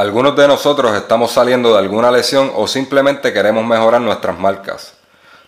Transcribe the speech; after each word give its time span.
Algunos 0.00 0.34
de 0.34 0.48
nosotros 0.48 0.96
estamos 0.96 1.30
saliendo 1.30 1.74
de 1.74 1.78
alguna 1.78 2.10
lesión 2.10 2.50
o 2.54 2.66
simplemente 2.66 3.34
queremos 3.34 3.66
mejorar 3.66 4.00
nuestras 4.00 4.38
marcas. 4.38 4.94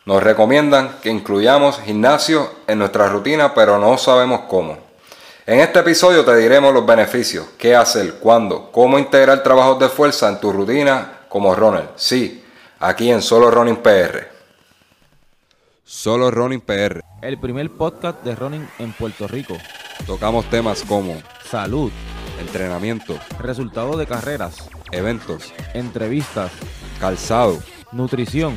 Nos 0.04 0.22
recomiendan 0.22 0.96
que 1.00 1.08
incluyamos 1.08 1.80
gimnasio 1.80 2.50
en 2.66 2.80
nuestra 2.80 3.08
rutina, 3.08 3.54
pero 3.54 3.78
no 3.78 3.96
sabemos 3.96 4.42
cómo. 4.50 4.76
En 5.46 5.60
este 5.60 5.78
episodio 5.78 6.22
te 6.22 6.36
diremos 6.36 6.74
los 6.74 6.84
beneficios, 6.84 7.46
qué 7.56 7.74
hacer, 7.74 8.16
cuándo, 8.16 8.70
cómo 8.70 8.98
integrar 8.98 9.42
trabajos 9.42 9.78
de 9.78 9.88
fuerza 9.88 10.28
en 10.28 10.38
tu 10.38 10.52
rutina 10.52 11.20
como 11.30 11.54
runner. 11.54 11.88
Sí, 11.96 12.44
aquí 12.78 13.10
en 13.10 13.22
Solo 13.22 13.50
Running 13.50 13.76
PR. 13.76 14.28
Solo 15.82 16.30
Running 16.30 16.60
PR. 16.60 17.00
El 17.22 17.40
primer 17.40 17.70
podcast 17.70 18.22
de 18.22 18.34
running 18.34 18.68
en 18.78 18.92
Puerto 18.92 19.26
Rico. 19.26 19.56
Tocamos 20.06 20.44
temas 20.50 20.82
como 20.82 21.22
Salud, 21.48 21.90
entrenamiento, 22.42 23.18
resultados 23.38 23.96
de 23.98 24.06
carreras, 24.06 24.68
eventos, 24.90 25.52
entrevistas, 25.74 26.50
calzado 27.00 27.58
nutrición. 27.92 28.54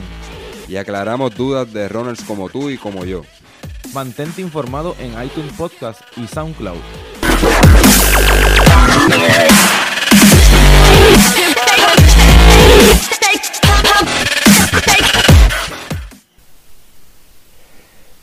y 0.68 0.78
aclaramos 0.78 1.36
dudas 1.36 1.72
de 1.72 1.88
runners 1.88 2.24
como 2.24 2.50
tú 2.50 2.72
y 2.72 2.78
como 2.78 3.06
yo. 3.06 3.22
Mantente 3.94 4.42
informado 4.42 4.96
en 5.00 5.12
iTunes 5.24 5.54
Podcast 5.54 6.02
y 6.18 6.26
SoundCloud. 6.26 6.80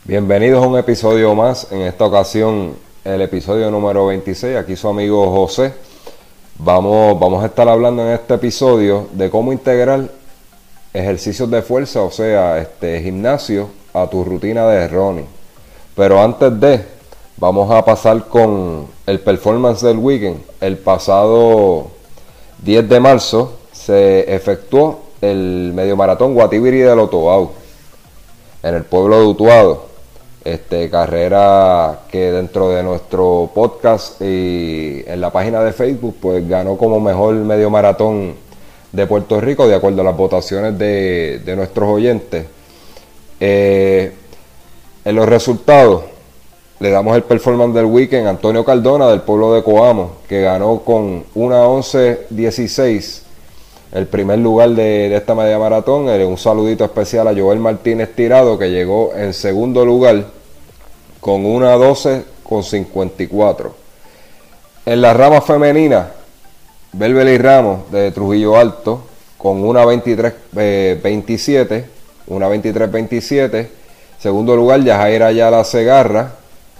Bienvenidos 0.03 0.61
a 0.61 0.67
un 0.67 0.77
episodio 0.77 1.33
más, 1.33 1.71
en 1.71 1.83
esta 1.83 2.03
ocasión 2.03 2.75
el 3.03 3.21
episodio 3.21 3.69
número 3.69 4.05
26, 4.05 4.55
aquí 4.55 4.75
su 4.75 4.87
amigo 4.87 5.29
José. 5.29 5.73
Vamos, 6.57 7.19
vamos 7.19 7.43
a 7.43 7.47
estar 7.47 7.67
hablando 7.67 8.01
en 8.03 8.13
este 8.13 8.35
episodio 8.35 9.07
de 9.11 9.29
cómo 9.29 9.51
integrar 9.51 10.09
ejercicios 10.93 11.49
de 11.51 11.61
fuerza, 11.61 12.01
o 12.01 12.11
sea, 12.11 12.59
este 12.59 13.01
gimnasio, 13.01 13.67
a 13.93 14.07
tu 14.07 14.23
rutina 14.23 14.65
de 14.67 14.87
running. 14.87 15.27
Pero 15.95 16.21
antes 16.21 16.57
de, 16.59 16.85
vamos 17.37 17.69
a 17.71 17.83
pasar 17.83 18.25
con 18.27 18.87
el 19.05 19.19
performance 19.19 19.81
del 19.81 19.97
weekend. 19.97 20.41
El 20.61 20.77
pasado 20.77 21.87
10 22.63 22.87
de 22.87 22.99
marzo 23.01 23.57
se 23.73 24.33
efectuó 24.33 25.01
el 25.19 25.71
medio 25.75 25.97
maratón 25.97 26.33
Guatibiri 26.33 26.79
del 26.79 26.99
Otobao 26.99 27.51
en 28.63 28.75
el 28.75 28.83
pueblo 28.83 29.19
de 29.19 29.25
Utuado. 29.25 29.92
Este, 30.45 30.89
carrera 30.89 32.01
que 32.11 32.31
dentro 32.33 32.69
de 32.69 32.83
nuestro 32.83 33.49
podcast 33.53 34.21
y 34.21 35.01
en 35.07 35.21
la 35.21 35.31
página 35.31 35.63
de 35.63 35.71
Facebook, 35.71 36.17
pues 36.21 36.47
ganó 36.47 36.75
como 36.75 36.99
mejor 36.99 37.33
medio 37.35 37.69
maratón 37.69 38.35
de 38.91 39.07
Puerto 39.07 39.39
Rico, 39.39 39.67
de 39.67 39.75
acuerdo 39.75 40.01
a 40.01 40.03
las 40.03 40.17
votaciones 40.17 40.77
de, 40.77 41.41
de 41.45 41.55
nuestros 41.55 41.87
oyentes. 41.87 42.45
Eh, 43.39 44.11
en 45.05 45.15
los 45.15 45.27
resultados, 45.27 46.03
le 46.79 46.89
damos 46.89 47.15
el 47.15 47.23
performance 47.23 47.73
del 47.73 47.85
weekend 47.85 48.27
Antonio 48.27 48.65
Cardona 48.65 49.07
del 49.07 49.21
pueblo 49.21 49.53
de 49.53 49.63
Coamo, 49.63 50.17
que 50.27 50.41
ganó 50.41 50.79
con 50.79 51.23
una 51.35 51.63
11-16 51.65 53.22
el 53.93 54.07
primer 54.07 54.39
lugar 54.39 54.71
de, 54.71 55.15
esta 55.15 55.35
media 55.35 55.59
maratón. 55.59 56.09
Eh, 56.09 56.25
Un 56.25 56.37
saludito 56.37 56.83
especial 56.83 57.27
a 57.27 57.33
Joel 57.33 57.59
Martínez 57.59 58.13
Tirado, 58.15 58.57
que 58.57 58.71
llegó 58.71 59.13
en 59.15 59.33
segundo 59.33 59.85
lugar 59.85 60.25
con 61.19 61.45
una 61.45 61.73
12 61.73 62.25
con 62.43 62.63
54. 62.63 63.75
En 64.85 65.01
la 65.01 65.13
rama 65.13 65.41
femenina, 65.41 66.11
Belbeli 66.91 67.37
Ramos 67.37 67.91
de 67.91 68.11
Trujillo 68.11 68.57
Alto 68.57 69.03
con 69.37 69.63
una 69.63 69.85
23 69.85 70.33
eh, 70.57 70.99
27, 71.01 71.85
una 72.27 72.47
23 72.47 72.91
27. 72.91 73.71
Segundo 74.19 74.55
lugar, 74.55 74.81
Yajaira 74.81 75.27
Ayala 75.27 75.63
Segarra, 75.63 76.35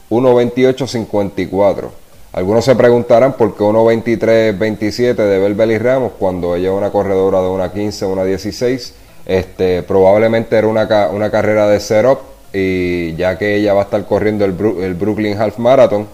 1.28 0.10 0.88
54. 0.88 2.03
Algunos 2.34 2.66
se 2.66 2.76
preguntarán 2.76 3.34
por 3.34 3.56
qué 3.56 3.64
1.23 3.64 4.58
27 4.58 5.22
de 5.22 5.38
Belbeli 5.38 5.78
Ramos 5.78 6.14
cuando 6.18 6.56
ella 6.56 6.70
es 6.70 6.74
una 6.74 6.90
corredora 6.90 7.42
de 7.42 7.48
una 7.48 7.72
15, 7.72 8.08
una 8.08 8.24
16. 8.24 8.96
Este, 9.28 9.84
probablemente 9.84 10.58
era 10.58 10.68
una, 10.68 10.88
una 11.12 11.30
carrera 11.30 11.68
de 11.68 11.80
setup 11.80 12.18
y 12.52 13.16
ya 13.16 13.38
que 13.38 13.56
ella 13.56 13.76
va 13.76 13.82
a 13.82 13.84
estar 13.84 14.04
corriendo 14.08 14.46
el, 14.46 14.56
el 14.82 14.96
Brooklyn 14.96 15.40
Half 15.40 15.60
Marathon, 15.60 16.08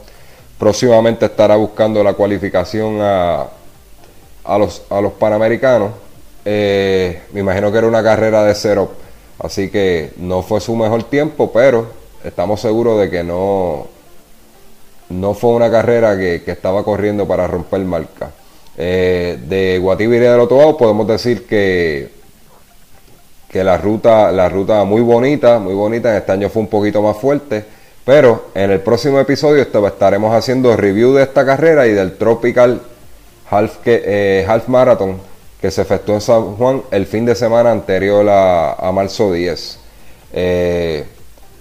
próximamente 0.57 1.25
estará 1.25 1.55
buscando 1.55 2.03
la 2.03 2.13
cualificación 2.13 2.99
a, 3.01 3.47
a 4.43 4.57
los, 4.57 4.83
a 4.89 4.99
los 4.99 5.13
Panamericanos. 5.13 5.91
Eh, 6.43 7.21
me 7.31 7.39
imagino 7.39 7.71
que 7.71 7.77
era 7.77 7.87
una 7.87 8.03
carrera 8.03 8.43
de 8.43 8.55
cero, 8.55 8.91
así 9.39 9.69
que 9.69 10.11
no 10.17 10.41
fue 10.41 10.59
su 10.59 10.75
mejor 10.75 11.03
tiempo, 11.03 11.49
pero 11.53 11.87
estamos 12.25 12.59
seguros 12.59 12.99
de 12.99 13.09
que 13.09 13.23
no, 13.23 13.87
no 15.09 15.33
fue 15.33 15.51
una 15.51 15.69
carrera 15.69 16.17
que, 16.17 16.43
estaba 16.45 16.83
corriendo 16.83 17.27
para 17.27 17.47
romper 17.47 17.81
marca. 17.81 18.31
Eh, 18.77 19.37
de 19.47 19.79
Guatibiri 19.79 20.25
del 20.25 20.39
Otobao 20.39 20.77
podemos 20.77 21.07
decir 21.07 21.45
que, 21.45 22.09
que 23.49 23.63
la 23.63 23.77
ruta, 23.77 24.31
la 24.31 24.47
ruta 24.47 24.83
muy 24.83 25.01
bonita, 25.01 25.59
muy 25.59 25.73
bonita, 25.73 26.11
en 26.11 26.17
este 26.17 26.31
año 26.31 26.49
fue 26.49 26.61
un 26.61 26.69
poquito 26.69 27.01
más 27.01 27.17
fuerte, 27.17 27.65
pero 28.05 28.45
en 28.55 28.71
el 28.71 28.79
próximo 28.79 29.19
episodio 29.19 29.61
este- 29.61 29.85
estaremos 29.85 30.33
haciendo 30.33 30.75
review 30.77 31.13
de 31.13 31.23
esta 31.23 31.45
carrera 31.45 31.87
y 31.87 31.91
del 31.91 32.17
Tropical 32.17 32.81
Half, 33.49 33.79
eh, 33.85 34.45
Half 34.47 34.67
Marathon 34.67 35.29
que 35.59 35.71
se 35.71 35.81
efectuó 35.81 36.15
en 36.15 36.21
San 36.21 36.55
Juan 36.55 36.83
el 36.91 37.05
fin 37.05 37.25
de 37.25 37.35
semana 37.35 37.71
anterior 37.71 38.27
a, 38.29 38.73
a 38.73 38.91
marzo 38.91 39.33
10, 39.33 39.79
eh, 40.33 41.05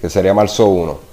que 0.00 0.08
sería 0.08 0.32
marzo 0.32 0.66
1. 0.66 1.07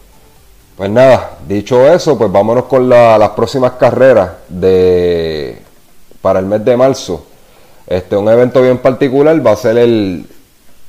Pues 0.78 0.90
nada, 0.90 1.38
dicho 1.48 1.88
eso, 1.92 2.18
pues 2.18 2.32
vámonos 2.32 2.66
con 2.66 2.90
la- 2.90 3.18
las 3.18 3.30
próximas 3.30 3.74
carreras 3.74 4.32
de 4.50 5.60
para 6.22 6.40
el 6.40 6.46
mes 6.48 6.66
de 6.66 6.76
marzo. 6.76 7.26
Este, 7.88 8.18
un 8.18 8.28
evento 8.28 8.62
bien 8.62 8.80
particular 8.80 9.46
va 9.46 9.52
a 9.52 9.56
ser 9.56 9.78
el 9.78 10.26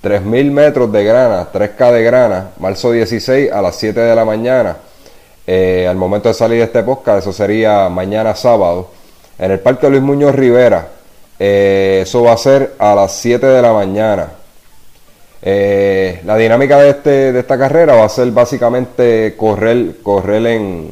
3000 0.01 0.51
metros 0.51 0.91
de 0.91 1.05
grana, 1.05 1.47
3K 1.53 1.93
de 1.93 2.03
grana, 2.03 2.51
marzo 2.59 2.91
16 2.91 3.53
a 3.53 3.61
las 3.63 3.77
7 3.77 4.01
de 4.01 4.15
la 4.17 4.25
mañana. 4.25 4.77
Eh, 5.47 5.87
al 5.89 5.97
momento 5.97 6.29
de 6.29 6.35
salir 6.35 6.59
de 6.59 6.65
este 6.65 6.83
podcast, 6.83 7.19
eso 7.21 7.33
sería 7.33 7.89
mañana 7.89 8.35
sábado, 8.35 8.89
en 9.39 9.51
el 9.53 9.61
Parque 9.61 9.89
Luis 9.89 10.03
Muñoz 10.03 10.35
Rivera. 10.35 10.89
Eh, 11.39 12.01
eso 12.03 12.23
va 12.23 12.33
a 12.33 12.37
ser 12.39 12.75
a 12.79 12.95
las 12.95 13.13
7 13.13 13.47
de 13.47 13.63
la 13.63 13.73
mañana. 13.73 14.29
Eh, 15.49 16.23
la 16.25 16.37
dinámica 16.37 16.77
de, 16.81 16.91
este, 16.91 17.33
de 17.33 17.39
esta 17.39 17.57
carrera 17.57 17.95
va 17.95 18.05
a 18.05 18.09
ser 18.09 18.29
básicamente 18.33 19.35
correr, 19.37 19.99
correr 20.03 20.45
en, 20.49 20.91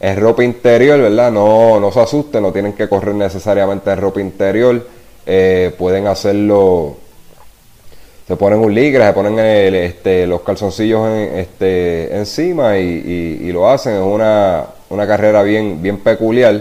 en 0.00 0.20
ropa 0.20 0.42
interior, 0.42 0.98
¿verdad? 1.00 1.30
No, 1.30 1.78
no 1.78 1.92
se 1.92 2.00
asusten, 2.00 2.42
no 2.42 2.52
tienen 2.52 2.72
que 2.72 2.88
correr 2.88 3.14
necesariamente 3.14 3.92
en 3.92 4.00
ropa 4.00 4.20
interior. 4.20 4.84
Eh, 5.24 5.72
pueden 5.78 6.08
hacerlo, 6.08 6.96
se 8.26 8.34
ponen 8.34 8.58
un 8.58 8.74
ligre, 8.74 9.06
se 9.06 9.12
ponen 9.12 9.38
el, 9.38 9.74
este, 9.76 10.26
los 10.26 10.40
calzoncillos 10.40 11.06
en- 11.08 11.38
este, 11.38 12.16
encima 12.16 12.76
y, 12.76 12.82
y- 13.40 13.48
y 13.48 13.52
lo 13.52 13.70
hacen. 13.70 13.94
Es 13.94 14.02
una, 14.02 14.64
una 14.88 15.06
carrera 15.06 15.44
bien, 15.44 15.80
bien 15.80 15.98
peculiar, 15.98 16.60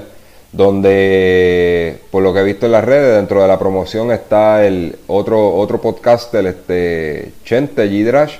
donde, 0.52 2.00
por 2.12 2.24
lo 2.24 2.34
que 2.34 2.40
he 2.40 2.44
visto 2.44 2.66
en 2.66 2.72
las 2.72 2.84
redes, 2.84 3.16
dentro 3.16 3.42
de 3.42 3.48
la 3.48 3.60
promoción 3.60 4.12
está 4.12 4.66
el 4.66 4.98
otro, 5.08 5.56
otro 5.56 5.80
podcaster, 5.80 6.46
este, 6.46 7.34
Chente 7.46 7.88
Gidrash. 7.88 8.36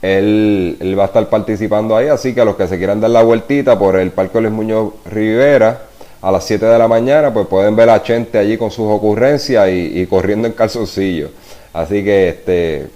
Él, 0.00 0.76
él 0.78 0.98
va 0.98 1.04
a 1.04 1.06
estar 1.06 1.28
participando 1.28 1.96
ahí, 1.96 2.06
así 2.08 2.34
que 2.34 2.40
a 2.40 2.44
los 2.44 2.56
que 2.56 2.68
se 2.68 2.78
quieran 2.78 3.00
dar 3.00 3.10
la 3.10 3.22
vueltita 3.22 3.78
por 3.78 3.96
el 3.96 4.12
Parque 4.12 4.40
Luis 4.40 4.52
Muñoz 4.52 4.92
Rivera 5.06 5.88
a 6.20 6.32
las 6.32 6.44
7 6.44 6.66
de 6.66 6.78
la 6.78 6.88
mañana, 6.88 7.32
pues 7.32 7.46
pueden 7.46 7.76
ver 7.76 7.90
a 7.90 8.02
Chente 8.02 8.38
allí 8.38 8.56
con 8.56 8.70
sus 8.70 8.86
ocurrencias 8.86 9.68
y, 9.70 10.06
corriendo 10.06 10.46
en 10.46 10.54
calzoncillo. 10.54 11.30
Así 11.72 12.02
que 12.02 12.28
este 12.28 12.86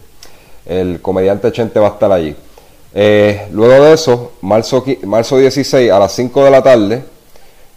el 0.66 1.00
comediante 1.00 1.50
Chente 1.52 1.80
va 1.80 1.88
a 1.88 1.92
estar 1.92 2.10
allí. 2.12 2.34
Eh, 2.94 3.48
luego 3.52 3.84
de 3.84 3.94
eso, 3.94 4.32
marzo, 4.42 4.84
marzo 5.04 5.38
16 5.38 5.90
a 5.90 5.98
las 5.98 6.12
5 6.12 6.44
de 6.44 6.50
la 6.50 6.62
tarde, 6.62 7.02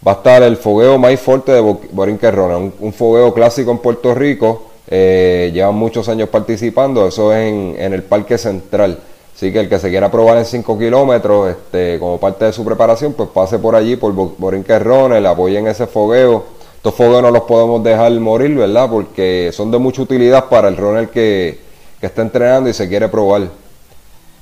va 0.06 0.12
a 0.12 0.14
estar 0.16 0.42
el 0.42 0.56
fogueo 0.56 0.98
más 0.98 1.18
fuerte 1.20 1.52
de 1.52 1.60
Bo- 1.60 1.80
Borinquerrona, 1.92 2.56
un, 2.56 2.72
un 2.80 2.92
fogueo 2.92 3.32
clásico 3.34 3.70
en 3.70 3.78
Puerto 3.78 4.14
Rico. 4.14 4.62
eh, 4.88 5.50
llevan 5.52 5.74
muchos 5.74 6.08
años 6.08 6.28
participando, 6.28 7.08
eso 7.08 7.32
es 7.32 7.52
en, 7.78 7.92
el 7.92 8.02
Parque 8.04 8.38
Central. 8.38 8.98
Así 9.34 9.52
que 9.52 9.60
el 9.60 9.68
que 9.68 9.78
se 9.78 9.90
quiera 9.90 10.10
probar 10.10 10.38
en 10.38 10.44
5 10.46 10.78
kilómetros, 10.78 11.50
este, 11.50 11.98
como 11.98 12.18
parte 12.18 12.46
de 12.46 12.52
su 12.52 12.64
preparación, 12.64 13.12
pues 13.12 13.28
pase 13.30 13.58
por 13.58 13.74
allí, 13.74 13.96
por 13.96 14.12
Bo- 14.12 14.34
Borinquerrona, 14.38 15.20
le 15.20 15.28
apoyen 15.28 15.66
ese 15.66 15.86
fogueo. 15.86 16.44
Estos 16.76 16.94
fogueos 16.94 17.20
no 17.22 17.30
los 17.32 17.42
podemos 17.42 17.82
dejar 17.82 18.12
morir, 18.12 18.54
¿verdad? 18.56 18.88
Porque 18.88 19.50
son 19.52 19.70
de 19.72 19.78
mucha 19.78 20.02
utilidad 20.02 20.44
para 20.48 20.68
el 20.68 20.76
runner 20.76 21.08
que, 21.10 21.58
que 22.00 22.06
está 22.06 22.22
entrenando 22.22 22.70
y 22.70 22.72
se 22.72 22.88
quiere 22.88 23.08
probar. 23.08 23.42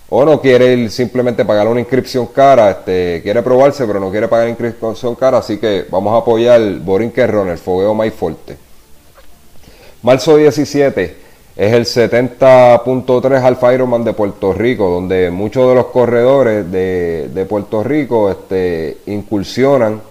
O 0.09 0.25
no 0.25 0.41
quiere 0.41 0.75
ir 0.75 0.91
simplemente 0.91 1.45
pagar 1.45 1.67
una 1.67 1.81
inscripción 1.81 2.27
cara, 2.27 2.71
este, 2.71 3.21
quiere 3.23 3.43
probarse 3.43 3.87
pero 3.87 3.99
no 3.99 4.11
quiere 4.11 4.29
pagar 4.29 4.49
inscripción 4.49 5.15
cara, 5.15 5.39
así 5.39 5.59
que 5.59 5.87
vamos 5.91 6.13
a 6.15 6.19
apoyar 6.19 6.61
Borinque 6.81 7.27
Ron, 7.27 7.49
el 7.49 7.59
fogueo 7.59 7.95
más 7.95 8.13
fuerte. 8.13 8.57
Marzo 10.03 10.37
17 10.37 11.17
es 11.57 11.73
el 11.73 11.85
70.3 11.85 13.43
Alfa 13.43 13.73
Ironman 13.73 14.05
de 14.05 14.13
Puerto 14.13 14.53
Rico, 14.53 14.91
donde 14.91 15.31
muchos 15.31 15.69
de 15.69 15.75
los 15.75 15.87
corredores 15.87 16.71
de, 16.71 17.47
Puerto 17.49 17.83
Rico 17.83 18.31
este, 18.31 18.99
incursionan 19.07 20.03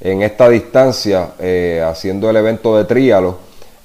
en 0.00 0.22
esta 0.22 0.48
distancia 0.48 1.30
eh, 1.38 1.84
haciendo 1.84 2.30
el 2.30 2.36
evento 2.36 2.76
de 2.76 2.84
tríalo. 2.84 3.38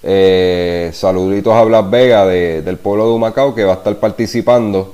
Eh, 0.03 0.91
saluditos 0.93 1.53
a 1.53 1.63
Blas 1.63 1.89
Vega 1.89 2.27
del 2.27 2.77
pueblo 2.77 3.07
de 3.07 3.13
Humacao 3.13 3.55
que 3.55 3.63
va 3.63 3.73
a 3.73 3.77
estar 3.77 3.95
participando 3.95 4.93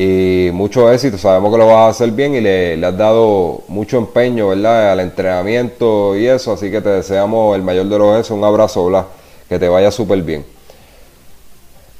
y 0.00 0.52
mucho 0.52 0.92
éxito, 0.92 1.18
sabemos 1.18 1.50
que 1.50 1.58
lo 1.58 1.66
vas 1.66 1.76
a 1.76 1.88
hacer 1.88 2.12
bien 2.12 2.32
y 2.36 2.40
le, 2.40 2.74
has 2.86 2.96
dado 2.96 3.62
mucho 3.66 3.98
empeño 3.98 4.46
¿verdad? 4.46 4.92
al 4.92 5.00
entrenamiento 5.00 6.16
y 6.16 6.28
eso, 6.28 6.52
así 6.52 6.70
que 6.70 6.80
te 6.80 6.88
deseamos 6.88 7.56
el 7.56 7.64
mayor 7.64 7.86
de 7.86 7.98
los 7.98 8.16
besos, 8.16 8.30
un 8.30 8.44
abrazo 8.44 8.86
Blas, 8.86 9.06
que 9.48 9.58
te 9.58 9.68
vaya 9.68 9.90
súper 9.90 10.22
bien. 10.22 10.46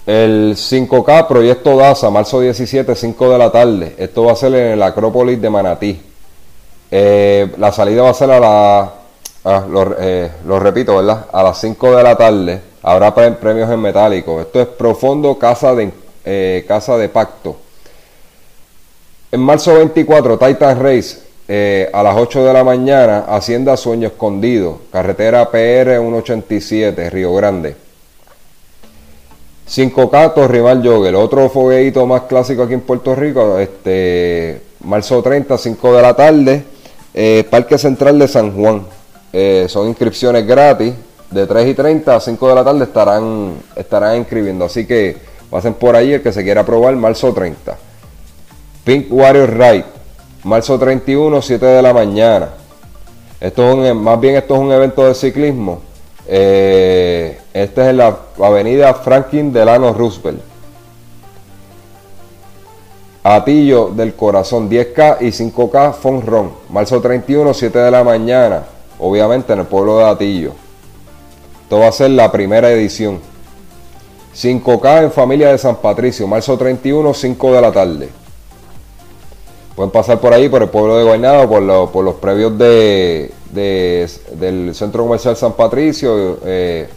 El 0.07 0.55
5K, 0.55 1.27
Proyecto 1.27 1.77
DASA, 1.77 2.09
marzo 2.11 2.41
17, 2.41 2.95
5 2.95 3.31
de 3.31 3.39
la 3.39 3.51
tarde. 3.51 3.97
Esto 3.99 4.23
va 4.23 4.33
a 4.33 4.37
ser 4.37 4.55
en 4.55 4.73
el 4.75 4.83
Acrópolis 4.85 5.43
de 5.43 5.51
Manatí. 5.51 6.01
Eh, 6.93 7.51
la 7.59 7.73
salida 7.73 8.03
va 8.03 8.11
a 8.11 8.15
ser 8.15 8.31
a 8.31 8.39
la. 8.39 8.93
Ah, 9.45 9.67
eh, 9.99 10.31
lo, 10.47 10.61
repito, 10.61 10.97
¿verdad? 10.97 11.27
A 11.33 11.43
las 11.43 11.61
5 11.61 11.97
de 11.97 12.03
la 12.05 12.17
tarde. 12.17 12.61
Habrá 12.81 13.13
premios 13.13 13.69
en 13.69 13.81
metálico. 13.81 14.41
Esto 14.41 14.61
es 14.61 14.69
Profundo 14.69 15.37
Casa 15.37 15.75
de, 15.75 15.91
eh, 16.25 16.65
Casa 16.69 16.97
de 16.97 17.09
Pacto. 17.09 17.68
En 19.31 19.41
marzo 19.41 19.75
24, 19.75 20.39
Titan 20.39 20.83
Race. 20.83 21.19
a 21.93 22.03
las 22.03 22.17
8 22.17 22.45
de 22.45 22.53
la 22.53 22.65
mañana, 22.65 23.27
Hacienda 23.29 23.77
Sueño 23.77 24.09
Escondido, 24.09 24.81
carretera 24.91 25.51
PR 25.51 25.99
187, 25.99 27.11
Río 27.11 27.35
Grande. 27.35 27.77
5K 29.69 30.49
Rival 30.49 30.83
Jogger, 30.83 31.15
otro 31.15 31.51
fogueito 31.51 32.07
más 32.07 32.23
clásico 32.23 32.63
aquí 32.63 32.73
en 32.73 32.81
Puerto 32.81 33.15
Rico, 33.15 33.59
este 33.59 34.63
marzo 34.85 35.23
30, 35.23 35.59
5 35.59 35.95
de 35.95 36.03
la 36.03 36.15
tarde, 36.15 36.65
eh, 37.13 37.45
Parque 37.51 37.77
Central 37.77 38.19
de 38.19 38.29
San 38.29 38.55
Juan. 38.57 38.87
Eh, 39.31 39.67
son 39.69 39.89
inscripciones 39.89 40.47
gratis, 40.47 40.95
de 41.31 41.47
3 41.47 41.69
y 41.69 41.75
30 41.75 42.17
a 42.17 42.21
5 42.21 42.49
de 42.49 42.55
la 42.55 42.65
tarde 42.65 42.85
estarán, 42.85 43.57
estarán 43.77 44.17
inscribiendo, 44.17 44.65
así 44.65 44.87
que 44.87 45.19
pasen 45.51 45.75
por 45.75 45.97
ahí 45.97 46.15
el 46.15 46.23
que 46.23 46.33
se 46.33 46.43
quiera 46.43 46.65
probar, 46.65 46.97
marzo 46.97 47.35
30. 47.35 47.88
Pink 48.89 49.09
Warrior 49.11 49.51
Ride, 49.51 49.85
marzo 50.45 50.79
31, 50.79 51.43
7 51.43 51.67
de 51.67 51.83
la 51.83 51.93
mañana. 51.93 52.49
Esto 53.39 53.85
es 53.85 53.95
más 53.95 54.19
bien 54.19 54.37
esto 54.37 54.55
es 54.55 54.61
un 54.61 54.73
evento 54.73 55.07
de 55.07 55.15
ciclismo 55.15 55.83
eh, 56.27 57.39
esta 57.53 57.83
es 57.83 57.91
en 57.91 57.99
la 57.99 58.17
avenida 58.43 58.95
Franklin 58.95 59.53
Delano 59.53 59.93
Roosevelt. 59.93 60.41
Atillo 63.25 63.91
del 63.91 64.15
Corazón 64.15 64.71
10K 64.71 65.19
y 65.21 65.27
5K 65.27 65.93
Fonron. 65.93 66.53
Marzo 66.71 66.99
31, 66.99 67.53
7 67.53 67.79
de 67.79 67.91
la 67.91 68.03
mañana. 68.03 68.63
Obviamente 68.99 69.53
en 69.53 69.59
el 69.59 69.67
pueblo 69.67 69.99
de 69.99 70.05
Atillo. 70.05 70.53
Esto 71.65 71.81
va 71.81 71.89
a 71.89 71.93
ser 71.93 72.13
la 72.13 72.33
primera 72.33 72.71
edición. 72.71 73.21
5K 74.35 75.03
en 75.03 75.13
familia 75.13 75.51
de 75.51 75.59
San 75.59 75.77
Patricio. 75.77 76.27
Marzo 76.27 76.57
31, 76.57 77.13
5 77.13 77.53
de 77.53 77.61
la 77.61 77.71
tarde. 77.71 78.18
Pueden 79.79 79.93
pasar 79.93 80.19
por 80.19 80.33
ahí, 80.33 80.49
por 80.49 80.61
el 80.61 80.71
pueblo 80.71 80.97
de 80.97 81.05
Guaynado, 81.05 81.49
por, 81.49 81.93
por 81.93 82.05
los 82.05 82.17
previos 82.17 82.59
de, 82.59 83.31
del 83.53 84.75
Centro 84.75 85.05
Comercial 85.05 85.37
San 85.37 85.53
Patricio, 85.53 86.41
eh, 86.45 86.89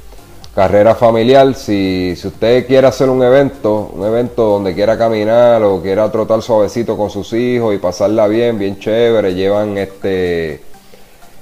carrera 0.55 0.95
familiar. 0.95 1.53
Si, 1.53 2.15
si 2.15 2.27
usted 2.27 2.65
quiere 2.65 2.87
hacer 2.87 3.07
un 3.07 3.21
evento, 3.21 3.91
un 3.93 4.03
evento 4.03 4.45
donde 4.45 4.73
quiera 4.73 4.97
caminar 4.97 5.61
o 5.61 5.79
quiera 5.79 6.11
trotar 6.11 6.41
suavecito 6.41 6.97
con 6.97 7.11
sus 7.11 7.31
hijos 7.33 7.75
y 7.75 7.77
pasarla 7.77 8.27
bien, 8.27 8.57
bien 8.57 8.79
chévere, 8.79 9.35
llevan 9.35 9.77
este. 9.77 10.61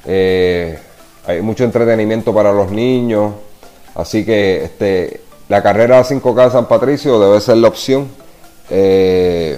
Eh, 0.08 0.78
hay 1.26 1.42
mucho 1.42 1.64
entretenimiento 1.64 2.34
para 2.34 2.52
los 2.52 2.70
niños. 2.70 3.32
Así 3.96 4.26
que 4.26 4.66
este, 4.66 5.22
la 5.48 5.64
carrera 5.64 6.04
5K 6.04 6.44
de 6.44 6.52
San 6.52 6.68
Patricio 6.68 7.18
debe 7.18 7.40
ser 7.40 7.56
la 7.56 7.70
opción. 7.70 8.10
Eh, 8.70 9.58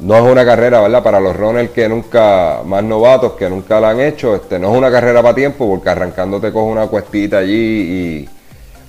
no 0.00 0.16
es 0.16 0.22
una 0.22 0.44
carrera, 0.44 0.80
¿verdad? 0.80 1.02
Para 1.02 1.20
los 1.20 1.36
runners 1.36 1.70
que 1.70 1.88
nunca, 1.88 2.62
más 2.64 2.82
novatos, 2.82 3.32
que 3.32 3.48
nunca 3.48 3.80
la 3.80 3.90
han 3.90 4.00
hecho, 4.00 4.34
este, 4.34 4.58
no 4.58 4.72
es 4.72 4.78
una 4.78 4.90
carrera 4.90 5.22
para 5.22 5.34
tiempo, 5.34 5.68
porque 5.68 5.88
arrancando 5.88 6.40
te 6.40 6.52
coge 6.52 6.70
una 6.70 6.86
cuestita 6.88 7.38
allí 7.38 7.54
y 7.54 8.28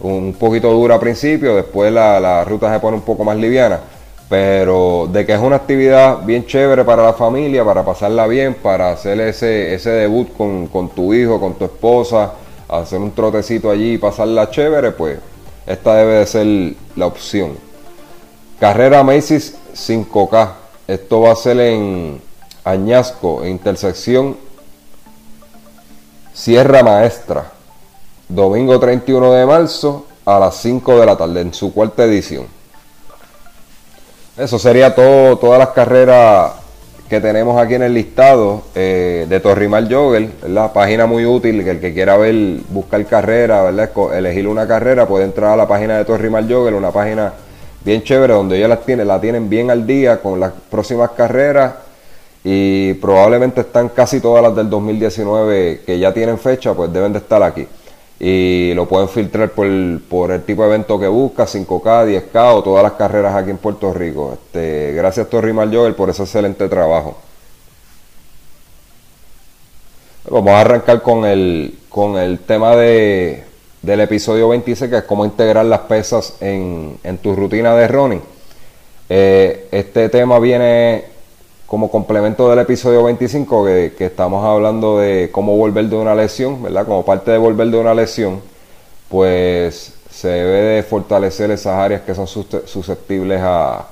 un 0.01 0.33
poquito 0.33 0.71
dura 0.71 0.95
al 0.95 0.99
principio, 0.99 1.55
después 1.55 1.91
la, 1.91 2.43
ruta 2.43 2.73
se 2.73 2.79
pone 2.79 2.97
un 2.97 3.03
poco 3.03 3.23
más 3.23 3.37
liviana. 3.37 3.79
Pero 4.27 5.07
de 5.11 5.23
que 5.23 5.33
es 5.33 5.39
una 5.39 5.57
actividad 5.57 6.23
bien 6.25 6.47
chévere 6.47 6.83
para 6.83 7.03
la 7.03 7.13
familia, 7.13 7.63
para 7.63 7.85
pasarla 7.85 8.25
bien, 8.25 8.55
para 8.55 8.91
hacer 8.91 9.19
ese, 9.21 9.75
ese 9.75 9.91
debut 9.91 10.35
con, 10.35 10.67
con 10.67 10.89
tu 10.89 11.13
hijo, 11.13 11.39
con 11.39 11.53
tu 11.53 11.65
esposa, 11.65 12.33
hacer 12.67 12.99
un 12.99 13.11
trotecito 13.11 13.69
allí 13.69 13.93
y 13.93 13.97
pasarla 13.99 14.49
chévere, 14.49 14.91
pues 14.91 15.19
esta 15.67 15.95
debe 15.95 16.13
de 16.15 16.25
ser 16.25 16.75
la 16.95 17.05
opción. 17.05 17.51
Carrera 18.59 19.03
Macy's 19.03 19.55
5K 19.75 20.64
esto 20.87 21.21
va 21.21 21.31
a 21.31 21.35
ser 21.35 21.59
en 21.59 22.21
Añasco, 22.63 23.45
intersección 23.45 24.37
Sierra 26.33 26.83
Maestra, 26.83 27.51
domingo 28.27 28.79
31 28.79 29.31
de 29.33 29.45
marzo 29.45 30.05
a 30.25 30.39
las 30.39 30.55
5 30.57 30.99
de 30.99 31.05
la 31.05 31.17
tarde, 31.17 31.41
en 31.41 31.53
su 31.53 31.73
cuarta 31.73 32.03
edición. 32.03 32.45
Eso 34.37 34.59
sería 34.59 34.93
todo, 34.93 35.37
todas 35.37 35.59
las 35.59 35.69
carreras 35.69 36.51
que 37.09 37.21
tenemos 37.21 37.61
aquí 37.61 37.75
en 37.75 37.83
el 37.83 37.93
listado 37.93 38.63
eh, 38.75 39.27
de 39.29 39.39
Torrimal 39.39 39.88
Jogger, 39.91 40.29
la 40.47 40.73
página 40.73 41.05
muy 41.05 41.25
útil, 41.25 41.63
que 41.63 41.71
el 41.71 41.79
que 41.79 41.93
quiera 41.93 42.17
ver, 42.17 42.35
buscar 42.69 43.05
carrera, 43.05 43.63
¿verdad? 43.63 43.91
elegir 44.13 44.47
una 44.47 44.67
carrera, 44.67 45.07
puede 45.07 45.25
entrar 45.25 45.51
a 45.53 45.55
la 45.55 45.67
página 45.67 45.97
de 45.97 46.05
Torrimal 46.05 46.51
Jogger, 46.51 46.73
una 46.73 46.91
página 46.91 47.31
bien 47.85 48.03
chévere, 48.03 48.33
donde 48.33 48.57
ellos 48.57 48.67
las 48.67 48.83
tienen, 48.83 49.07
la 49.07 49.21
tienen 49.21 49.47
bien 49.47 49.69
al 49.69 49.85
día 49.85 50.19
con 50.19 50.39
las 50.39 50.51
próximas 50.71 51.11
carreras 51.11 51.75
y 52.43 52.95
probablemente 52.95 53.61
están 53.61 53.89
casi 53.89 54.19
todas 54.19 54.41
las 54.41 54.55
del 54.55 54.69
2019 54.69 55.83
que 55.85 55.99
ya 55.99 56.11
tienen 56.13 56.39
fecha, 56.39 56.73
pues 56.73 56.91
deben 56.91 57.13
de 57.13 57.19
estar 57.19 57.41
aquí. 57.43 57.67
Y 58.19 58.73
lo 58.73 58.87
pueden 58.87 59.07
filtrar 59.07 59.51
por, 59.51 59.67
por 60.09 60.31
el 60.31 60.43
tipo 60.43 60.63
de 60.63 60.69
evento 60.69 61.00
que 61.00 61.07
busca, 61.07 61.45
5K, 61.45 62.31
10K 62.31 62.55
o 62.55 62.63
todas 62.63 62.81
las 62.81 62.93
carreras 62.93 63.36
aquí 63.36 63.51
en 63.51 63.57
Puerto 63.57 63.93
Rico. 63.93 64.33
Este, 64.33 64.93
gracias 64.93 65.29
Torri 65.29 65.53
Joel 65.53 65.93
por 65.93 66.10
ese 66.10 66.24
excelente 66.24 66.67
trabajo. 66.67 67.17
Vamos 70.29 70.53
a 70.53 70.62
arrancar 70.62 71.03
con 71.03 71.24
el, 71.24 71.77
con 71.89 72.17
el 72.17 72.39
tema 72.39 72.75
de, 72.75 73.43
del 73.86 74.01
episodio 74.01 74.50
26, 74.50 74.89
que 74.89 74.98
es 74.98 75.04
cómo 75.04 75.25
integrar 75.25 75.63
las 75.65 75.82
pesas 75.82 76.34
en, 76.42 76.98
tu 77.22 77.36
rutina 77.36 77.75
de 77.75 77.88
running. 77.88 78.22
Eh, 79.08 79.68
este 79.72 80.10
tema 80.10 80.39
viene 80.39 81.06
como 81.68 81.92
complemento 81.92 82.50
del 82.50 82.60
episodio 82.60 83.04
25, 83.04 83.65
que, 83.65 83.94
estamos 84.00 84.44
hablando 84.44 84.98
de 84.98 85.30
cómo 85.32 85.56
volver 85.56 85.86
de 85.86 85.96
una 85.98 86.15
lesión, 86.15 86.63
¿verdad? 86.63 86.86
Como 86.86 87.06
parte 87.06 87.30
de 87.30 87.38
volver 87.38 87.68
de 87.68 87.77
una 87.77 87.94
lesión, 87.94 88.42
pues 89.08 89.94
se 90.10 90.30
debe 90.30 90.62
de 90.75 90.84
fortalecer 90.84 91.51
esas 91.51 91.77
áreas 91.77 92.01
que 92.01 92.15
son 92.15 92.25
susceptibles 92.27 93.39
a, 93.44 93.86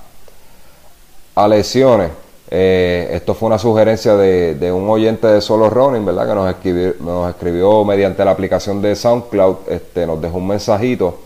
a 1.35 1.47
lesiones. 1.47 2.09
Eh, 2.55 3.09
esto 3.15 3.33
fue 3.33 3.47
una 3.47 3.57
sugerencia 3.57 4.15
de, 4.15 4.71
un 4.71 4.87
oyente 4.87 5.25
de 5.25 5.41
Solo 5.41 5.71
Running, 5.71 6.05
¿verdad? 6.05 6.27
Que 6.27 7.03
nos 7.03 7.29
escribió, 7.31 7.83
mediante 7.83 8.23
la 8.23 8.29
aplicación 8.29 8.79
de 8.79 8.95
SoundCloud, 8.95 9.55
este, 9.69 10.05
nos 10.05 10.21
dejó 10.21 10.37
un 10.37 10.49
mensajito 10.49 11.17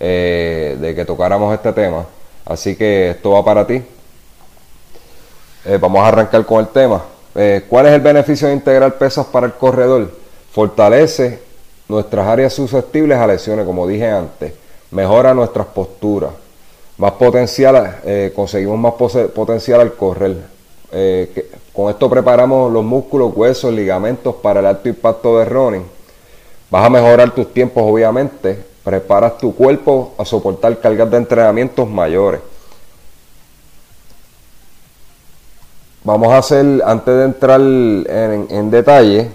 eh, 0.00 0.78
de 0.80 0.94
que 0.94 1.04
tocáramos 1.04 1.52
este 1.52 1.70
tema. 1.74 2.06
Así 2.46 2.76
que 2.76 3.10
esto 3.10 3.32
va 3.32 3.44
para 3.44 3.66
ti. 3.66 3.82
Eh, 5.66 5.78
vamos 5.78 6.00
a 6.00 6.08
arrancar 6.08 6.46
con 6.46 6.60
el 6.60 6.68
tema. 6.68 7.04
¿Cuál 7.68 7.86
es 7.86 7.92
el 7.92 8.00
beneficio 8.00 8.48
de 8.48 8.54
integrar 8.54 8.96
pesas 8.96 9.26
para 9.26 9.44
el 9.44 9.52
corredor? 9.52 10.10
Fortalece 10.50 11.40
nuestras 11.88 12.26
áreas 12.26 12.54
susceptibles 12.54 13.18
a 13.18 13.26
lesiones, 13.26 13.66
como 13.66 13.86
dije 13.86 14.08
antes. 14.08 14.54
Mejora 14.92 15.34
nuestras 15.34 15.66
posturas 15.66 16.30
más 16.96 17.12
potencial, 17.12 18.00
conseguimos 18.34 18.78
más 18.78 18.94
potencial 19.34 19.82
al 19.82 19.92
correr. 19.94 20.53
Eh, 20.96 21.50
con 21.72 21.90
esto 21.90 22.08
preparamos 22.08 22.72
los 22.72 22.84
músculos, 22.84 23.32
huesos, 23.34 23.72
ligamentos 23.72 24.36
para 24.36 24.60
el 24.60 24.66
alto 24.66 24.88
impacto 24.88 25.38
de 25.38 25.44
running. 25.44 25.84
Vas 26.70 26.86
a 26.86 26.90
mejorar 26.90 27.32
tus 27.32 27.52
tiempos, 27.52 27.82
obviamente. 27.84 28.58
Preparas 28.84 29.38
tu 29.38 29.54
cuerpo 29.54 30.14
a 30.16 30.24
soportar 30.24 30.78
cargas 30.78 31.10
de 31.10 31.16
entrenamientos 31.16 31.88
mayores. 31.88 32.40
vamos 36.04 36.28
a 36.32 36.38
hacer, 36.38 36.82
antes 36.84 37.14
de 37.16 37.24
entrar 37.24 37.60
en, 37.60 38.70
detalle, 38.70 39.30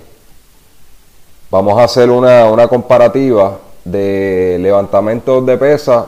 vamos 1.49 1.77
a 1.79 1.83
hacer 1.83 2.09
una, 2.09 2.45
una 2.45 2.67
comparativa 2.67 3.57
de 3.83 4.57
levantamientos 4.61 5.45
de 5.45 5.57
pesa 5.57 6.07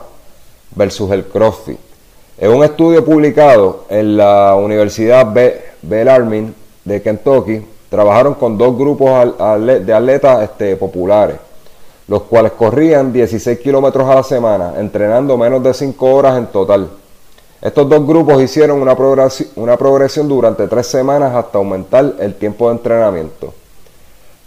versus 0.74 1.10
el 1.10 1.26
CrossFit. 1.26 1.91
Es 2.38 2.48
un 2.48 2.64
estudio 2.64 3.04
publicado 3.04 3.84
en 3.90 4.16
la 4.16 4.54
Universidad 4.56 5.32
Bellarmine 5.82 6.54
de 6.84 7.02
Kentucky. 7.02 7.62
Trabajaron 7.90 8.34
con 8.34 8.56
dos 8.56 8.76
grupos 8.76 9.36
de 9.38 9.92
atletas 9.92 10.42
este, 10.42 10.76
populares, 10.76 11.36
los 12.08 12.22
cuales 12.22 12.52
corrían 12.52 13.12
16 13.12 13.58
kilómetros 13.58 14.08
a 14.08 14.14
la 14.14 14.22
semana, 14.22 14.74
entrenando 14.78 15.36
menos 15.36 15.62
de 15.62 15.74
5 15.74 16.06
horas 16.06 16.38
en 16.38 16.46
total. 16.46 16.88
Estos 17.60 17.88
dos 17.88 18.04
grupos 18.06 18.42
hicieron 18.42 18.80
una 18.80 18.96
una 19.56 19.76
progresión 19.76 20.26
durante 20.26 20.66
tres 20.66 20.86
semanas 20.86 21.34
hasta 21.34 21.58
aumentar 21.58 22.14
el 22.18 22.34
tiempo 22.34 22.68
de 22.68 22.76
entrenamiento. 22.76 23.52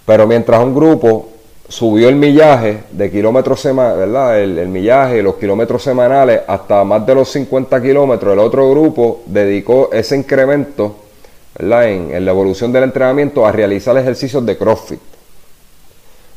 Pero 0.05 0.25
mientras 0.27 0.61
un 0.61 0.75
grupo 0.75 1.27
subió 1.67 2.09
el 2.09 2.15
millaje 2.15 2.83
de 2.91 3.09
kilómetros 3.09 3.59
semanales, 3.59 3.99
¿verdad? 3.99 4.39
El, 4.39 4.67
millaje, 4.67 5.21
los 5.21 5.35
kilómetros 5.35 5.81
semanales 5.83 6.41
hasta 6.47 6.83
más 6.83 7.05
de 7.05 7.15
los 7.15 7.29
50 7.29 7.81
kilómetros. 7.81 8.33
El 8.33 8.39
otro 8.39 8.69
grupo 8.69 9.21
dedicó 9.25 9.89
ese 9.91 10.15
incremento, 10.15 10.95
¿verdad? 11.57 11.89
En, 11.89 12.25
la 12.25 12.31
evolución 12.31 12.71
del 12.71 12.83
entrenamiento 12.83 13.45
a 13.45 13.51
realizar 13.51 13.97
ejercicios 13.97 14.45
de 14.45 14.57
CrossFit. 14.57 14.99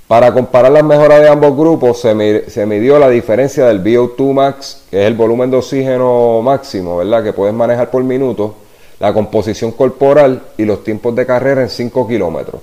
Para 0.07 0.33
comparar 0.33 0.73
las 0.73 0.85
mejoras 0.85 1.21
de 1.21 1.29
ambos 1.29 1.55
grupos 1.55 2.01
se, 2.01 2.49
se 2.49 2.65
midió 2.65 2.99
la 2.99 3.11
diferencia 3.11 3.67
del 3.67 3.85
VO2 3.85 4.33
max, 4.33 4.85
que 4.91 5.03
es 5.03 5.07
el 5.07 5.15
volumen 5.15 5.51
de 5.51 5.59
oxígeno 5.59 6.41
máximo, 6.43 6.97
¿verdad? 6.97 7.23
Que 7.23 7.35
puedes 7.35 7.55
manejar 7.55 7.91
por 7.91 8.03
minuto, 8.03 8.55
la 9.01 9.13
composición 9.13 9.73
corporal 9.73 10.43
y 10.57 10.65
los 10.65 10.83
tiempos 10.83 11.15
de 11.15 11.27
carrera 11.27 11.61
en 11.61 11.69
5 11.69 12.09
kilómetros. 12.09 12.63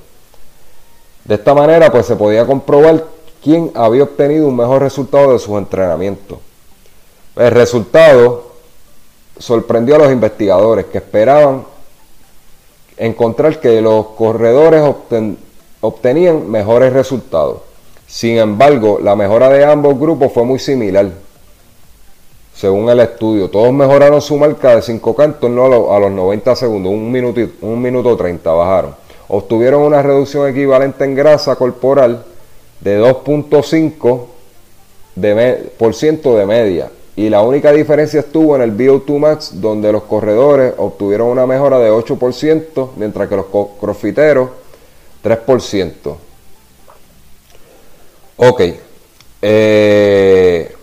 De 1.25 1.35
esta 1.35 1.55
manera, 1.55 1.91
pues 1.91 2.05
se 2.05 2.15
podía 2.15 2.45
comprobar 2.45 3.03
quién 3.43 3.71
había 3.73 4.03
obtenido 4.03 4.47
un 4.47 4.55
mejor 4.55 4.83
resultado 4.83 5.33
de 5.33 5.39
sus 5.39 5.57
entrenamientos. 5.57 6.37
El 7.35 7.49
resultado 7.49 8.51
sorprendió 9.39 9.95
a 9.95 9.99
los 9.99 10.11
investigadores 10.11 10.85
que 10.85 10.99
esperaban 10.99 11.65
encontrar 12.97 13.59
que 13.59 13.81
los 13.81 14.05
corredores 14.09 14.83
obtenían 15.81 16.49
mejores 16.49 16.93
resultados. 16.93 17.57
Sin 18.07 18.37
embargo, 18.37 18.99
la 19.01 19.15
mejora 19.15 19.49
de 19.49 19.65
ambos 19.65 19.99
grupos 19.99 20.31
fue 20.31 20.43
muy 20.43 20.59
similar. 20.59 21.09
Según 22.53 22.87
el 22.87 22.99
estudio, 22.99 23.49
todos 23.49 23.73
mejoraron 23.73 24.21
su 24.21 24.37
marca 24.37 24.75
de 24.75 24.81
5K 24.81 25.25
en 25.25 25.33
torno 25.33 25.91
a, 25.91 25.99
los 25.99 26.11
90 26.11 26.55
segundos, 26.55 26.93
un 26.93 27.11
minuto, 27.11 27.41
un 27.61 27.81
minuto 27.81 28.15
30 28.15 28.51
bajaron 28.51 29.04
obtuvieron 29.27 29.81
una 29.81 30.01
reducción 30.01 30.47
equivalente 30.47 31.03
en 31.03 31.15
grasa 31.15 31.55
corporal 31.55 32.25
de 32.81 32.99
2.5% 33.01 34.25
de, 35.15 36.37
de 36.37 36.45
media. 36.45 36.91
Y 37.17 37.29
la 37.29 37.41
única 37.41 37.71
diferencia 37.71 38.19
estuvo 38.19 38.55
en 38.55 38.61
el 38.61 38.75
VO2 38.77 39.19
Max, 39.19 39.51
donde 39.61 39.91
los 39.91 40.03
corredores 40.03 40.73
obtuvieron 40.77 41.29
una 41.29 41.47
mejora 41.47 41.79
de 41.79 41.89
8%, 41.89 42.89
mientras 42.97 43.29
que 43.29 43.35
los 43.37 43.45
crossfiteros 43.79 44.49
3%. 45.23 45.93
Ok. 48.37 48.61
Eh, 49.41 50.75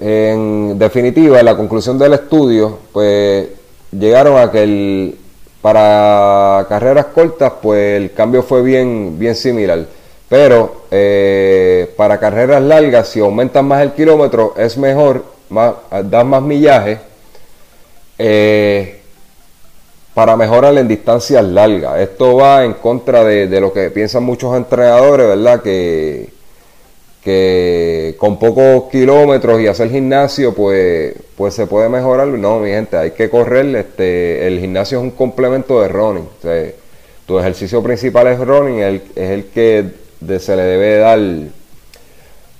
en 0.00 0.78
definitiva, 0.78 1.42
la 1.42 1.56
conclusión 1.56 1.98
del 1.98 2.14
estudio, 2.14 2.78
pues 2.92 3.48
llegaron 3.90 4.38
a 4.38 4.50
que 4.50 4.62
el, 4.62 5.18
para 5.62 6.66
carreras 6.68 7.06
cortas, 7.06 7.52
pues 7.62 7.96
el 7.96 8.12
cambio 8.12 8.42
fue 8.42 8.62
bien, 8.62 9.18
bien 9.18 9.36
similar. 9.36 9.86
Pero 10.28 10.82
eh, 10.90 11.92
para 11.96 12.18
carreras 12.18 12.62
largas, 12.62 13.08
si 13.08 13.20
aumentas 13.20 13.62
más 13.62 13.82
el 13.82 13.92
kilómetro, 13.92 14.54
es 14.58 14.76
mejor, 14.76 15.24
más, 15.50 15.74
das 16.04 16.24
más 16.24 16.42
millaje 16.42 16.98
eh, 18.18 19.00
para 20.14 20.36
mejorar 20.36 20.76
en 20.76 20.88
distancias 20.88 21.44
largas. 21.44 22.00
Esto 22.00 22.36
va 22.36 22.64
en 22.64 22.74
contra 22.74 23.22
de, 23.22 23.46
de 23.46 23.60
lo 23.60 23.72
que 23.72 23.90
piensan 23.90 24.24
muchos 24.24 24.56
entrenadores, 24.56 25.28
¿verdad? 25.28 25.62
Que, 25.62 26.28
que 27.22 28.16
con 28.18 28.38
pocos 28.38 28.90
kilómetros 28.90 29.60
y 29.60 29.68
hacer 29.68 29.90
gimnasio, 29.90 30.54
pues, 30.54 31.14
pues 31.36 31.54
se 31.54 31.66
puede 31.66 31.88
mejorar. 31.88 32.26
No, 32.28 32.58
mi 32.58 32.70
gente, 32.70 32.96
hay 32.96 33.12
que 33.12 33.30
correr. 33.30 33.74
Este, 33.76 34.46
el 34.46 34.58
gimnasio 34.58 34.98
es 34.98 35.04
un 35.04 35.12
complemento 35.12 35.80
de 35.80 35.88
running. 35.88 36.28
tu 37.26 37.38
ejercicio 37.38 37.82
principal 37.82 38.26
es 38.26 38.40
running, 38.40 38.80
es 39.14 39.30
el 39.30 39.46
que 39.46 39.84
se 40.38 40.56
le 40.56 40.62
debe 40.62 40.98
dar 40.98 41.20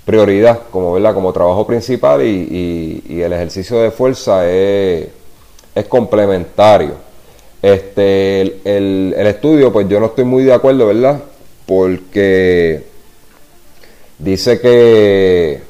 prioridad 0.04 0.60
como, 0.70 0.92
¿verdad? 0.92 1.14
como 1.14 1.32
trabajo 1.32 1.66
principal 1.66 2.22
y, 2.22 3.02
el 3.22 3.32
ejercicio 3.32 3.78
de 3.80 3.90
fuerza 3.90 4.48
es, 4.48 5.08
complementario. 5.88 6.94
Este, 7.60 8.40
el, 8.42 9.14
el 9.16 9.26
estudio, 9.26 9.72
pues 9.72 9.88
yo 9.88 10.00
no 10.00 10.06
estoy 10.06 10.24
muy 10.24 10.44
de 10.44 10.52
acuerdo, 10.52 10.86
¿verdad? 10.86 11.20
Porque 11.66 12.91
Dice 14.22 14.60
que, 14.60 15.60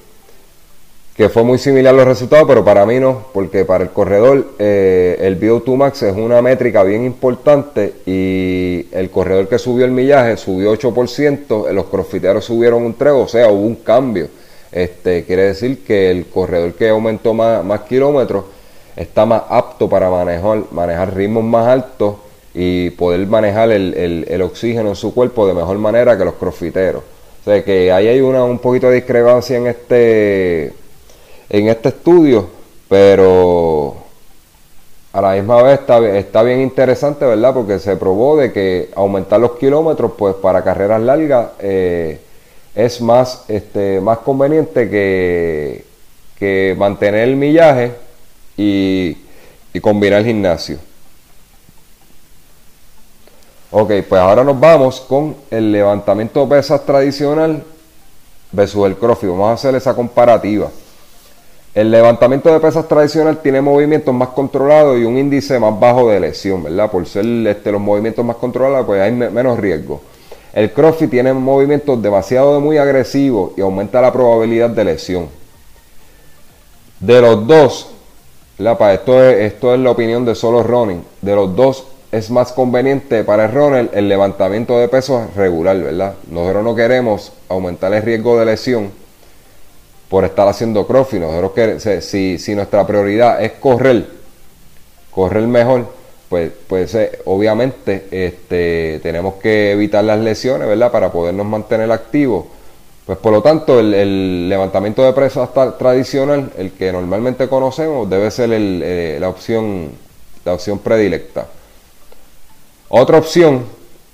que 1.17 1.31
fue 1.31 1.43
muy 1.43 1.57
similar 1.57 1.95
los 1.95 2.05
resultados, 2.05 2.45
pero 2.47 2.63
para 2.63 2.85
mí 2.85 3.01
no, 3.01 3.29
porque 3.33 3.65
para 3.65 3.83
el 3.85 3.91
corredor 3.93 4.47
eh, 4.59 5.17
el 5.21 5.41
VO2 5.41 5.75
Max 5.75 6.03
es 6.03 6.15
una 6.15 6.43
métrica 6.43 6.83
bien 6.83 7.07
importante 7.07 7.95
y 8.05 8.89
el 8.93 9.09
corredor 9.11 9.49
que 9.49 9.59
subió 9.59 9.87
el 9.87 9.91
millaje 9.91 10.37
subió 10.37 10.71
8%, 10.77 11.73
los 11.73 11.87
crossfiteros 11.87 12.45
subieron 12.45 12.83
un 12.83 12.93
3, 12.93 13.15
o 13.15 13.27
sea, 13.27 13.49
hubo 13.49 13.63
un 13.63 13.77
cambio. 13.77 14.29
Este, 14.71 15.25
quiere 15.25 15.45
decir 15.45 15.83
que 15.83 16.11
el 16.11 16.27
corredor 16.27 16.75
que 16.75 16.91
aumentó 16.91 17.33
más, 17.33 17.65
más 17.65 17.81
kilómetros 17.81 18.45
está 18.95 19.25
más 19.25 19.45
apto 19.49 19.89
para 19.89 20.11
manejar, 20.11 20.65
manejar 20.73 21.17
ritmos 21.17 21.45
más 21.45 21.69
altos 21.69 22.17
y 22.53 22.91
poder 22.91 23.27
manejar 23.27 23.73
el, 23.73 23.95
el, 23.95 24.27
el 24.29 24.43
oxígeno 24.43 24.91
en 24.91 24.97
su 24.97 25.15
cuerpo 25.15 25.47
de 25.47 25.55
mejor 25.55 25.79
manera 25.79 26.19
que 26.19 26.25
los 26.27 26.35
crossfiteros. 26.35 27.03
O 27.43 27.45
sea 27.45 27.65
que 27.65 27.91
ahí 27.91 28.07
hay 28.07 28.21
una, 28.21 28.45
un 28.45 28.61
poquito 28.61 28.89
de 28.89 28.95
discrepancia 28.97 29.57
en 29.57 29.67
este, 29.67 30.73
en 31.51 31.67
este 31.67 31.89
estudio, 31.89 32.49
pero 32.89 33.97
a 35.13 35.21
la 35.21 35.33
misma 35.33 35.61
vez 35.61 35.81
está, 35.81 35.99
está 36.17 36.45
bien 36.45 36.61
interesante, 36.61 37.25
¿verdad? 37.25 37.53
Porque 37.53 37.81
se 37.81 37.97
probó 37.97 38.37
de 38.37 38.53
que 38.53 38.91
aumentar 38.95 39.41
los 39.41 39.59
kilómetros, 39.59 40.13
pues 40.17 40.37
para 40.37 40.63
carreras 40.63 41.03
largas 41.03 41.49
eh, 41.59 42.21
es 42.77 43.01
más, 43.01 43.45
este, 43.49 44.01
más 44.01 44.19
conveniente 44.19 44.89
que, 44.89 45.85
que 46.39 46.77
mantener 46.79 47.29
el 47.29 47.35
millaje 47.35 47.91
y, 48.57 49.19
y 49.75 49.81
combinar 49.81 50.21
el 50.21 50.27
gimnasio. 50.27 50.79
Ok, 53.75 53.91
pues 54.07 54.21
ahora 54.21 54.45
nos 54.45 54.61
vamos 54.61 55.01
con 55.01 55.35
el 55.51 55.73
levantamiento 55.73 56.41
de 56.41 56.57
pesas 56.57 56.85
tradicional 56.85 57.65
versus 58.53 58.87
el 58.87 58.97
crossfit. 58.97 59.31
Vamos 59.31 59.49
a 59.49 59.53
hacer 59.55 59.75
esa 59.75 59.95
comparativa. 59.95 60.69
El 61.75 61.91
levantamiento 61.91 62.53
de 62.53 62.61
pesas 62.61 62.87
tradicional 62.87 63.39
tiene 63.39 63.63
movimientos 63.63 64.15
más 64.15 64.29
controlados 64.29 65.01
y 65.01 65.05
un 65.05 65.17
índice 65.17 65.59
más 65.59 65.81
bajo 65.81 66.11
de 66.11 66.21
lesión, 66.21 66.63
¿verdad? 66.65 66.91
Por 66.91 67.07
ser 67.07 67.25
este, 67.25 67.73
los 67.73 67.81
movimientos 67.81 68.23
más 68.23 68.37
controlados, 68.37 68.85
pues 68.85 69.01
hay 69.01 69.11
menos 69.11 69.59
riesgo. 69.59 70.03
El 70.53 70.71
crossfit 70.71 71.11
tiene 71.11 71.33
movimientos 71.33 72.03
demasiado 72.03 72.61
muy 72.61 72.77
agresivos 72.77 73.53
y 73.57 73.63
aumenta 73.63 74.03
la 74.03 74.13
probabilidad 74.13 74.69
de 74.69 74.85
lesión. 74.85 75.29
De 77.01 77.23
los 77.23 77.47
dos, 77.47 77.89
esto 78.59 79.25
es, 79.25 79.41
esto 79.51 79.73
es 79.73 79.81
la 79.81 79.91
opinión 79.93 80.27
de 80.27 80.35
solo 80.35 80.63
running, 80.63 81.03
de 81.23 81.35
los 81.35 81.57
dos 81.57 81.87
es 82.13 82.31
más 82.31 82.53
conveniente 82.53 83.25
para 83.25 83.47
el 83.47 83.89
el 83.95 84.09
levantamiento 84.09 84.79
de 84.79 84.87
peso 84.87 85.29
regular, 85.35 85.79
¿verdad? 85.79 86.15
Nosotros 86.31 86.63
no 86.63 86.75
queremos 86.75 87.33
aumentar 87.49 87.93
el 87.95 88.03
riesgo 88.03 88.39
de 88.39 88.45
lesión 88.45 88.91
por 90.11 90.25
estar 90.27 90.47
haciendo 90.47 90.87
crossfit. 90.87 91.21
Nosotros 91.21 91.53
queremos, 91.53 91.83
si, 92.05 92.39
si 92.39 92.55
nuestra 92.55 92.87
prioridad 92.87 93.43
es 93.43 93.53
correr, 93.53 94.07
correr 95.11 95.45
mejor, 95.45 95.87
pues, 96.29 96.53
pues 96.67 96.95
eh, 96.95 97.19
obviamente 97.25 98.09
este, 98.11 99.01
tenemos 99.03 99.35
que 99.37 99.73
evitar 99.73 100.05
las 100.05 100.19
lesiones, 100.19 100.69
¿verdad? 100.69 100.93
Para 100.93 101.11
podernos 101.11 101.47
mantener 101.47 101.91
activos. 101.91 102.45
Pues 103.07 103.17
por 103.19 103.33
lo 103.33 103.43
tanto, 103.43 103.81
el, 103.81 104.51
levantamiento 104.51 105.03
de 105.03 105.15
peso 105.15 105.49
tradicional, 105.79 106.53
el 106.59 106.73
que 106.73 106.93
normalmente 106.93 107.49
conocemos, 107.49 108.09
debe 108.09 108.31
ser 108.31 108.51
eh, 108.53 109.17
la, 109.19 109.31
opción, 109.31 109.93
la 110.45 110.53
opción 110.53 110.79
predilecta. 110.79 111.47
Otra 112.95 113.17
opción 113.17 113.65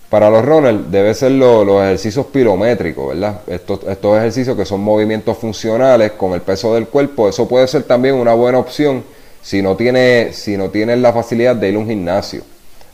para 0.09 0.31
los 0.31 0.45
runners 0.45 0.89
debe 0.89 1.13
ser 1.13 1.33
los 1.33 1.83
ejercicios 1.83 2.27
pirométricos, 2.27 3.09
¿verdad? 3.09 3.41
Estos, 3.49 3.81
estos 3.83 4.17
ejercicios 4.17 4.57
que 4.57 4.65
son 4.65 4.83
movimientos 4.83 5.37
funcionales 5.37 6.13
con 6.13 6.33
el 6.33 6.43
peso 6.43 6.77
del 6.77 6.87
cuerpo, 6.87 7.29
eso 7.29 7.49
puede 7.49 7.67
ser 7.67 7.83
también 7.83 8.15
una 8.15 8.35
buena 8.35 8.61
opción 8.61 9.03
si 9.43 9.63
no 9.63 9.75
tiene, 9.75 10.33
si 10.33 10.57
no 10.57 10.71
tienes 10.71 11.01
la 11.01 11.13
facilidad 11.13 11.57
de 11.57 11.71
ir 11.71 11.75
a 11.75 11.79
un 11.81 11.89
gimnasio. 11.89 12.43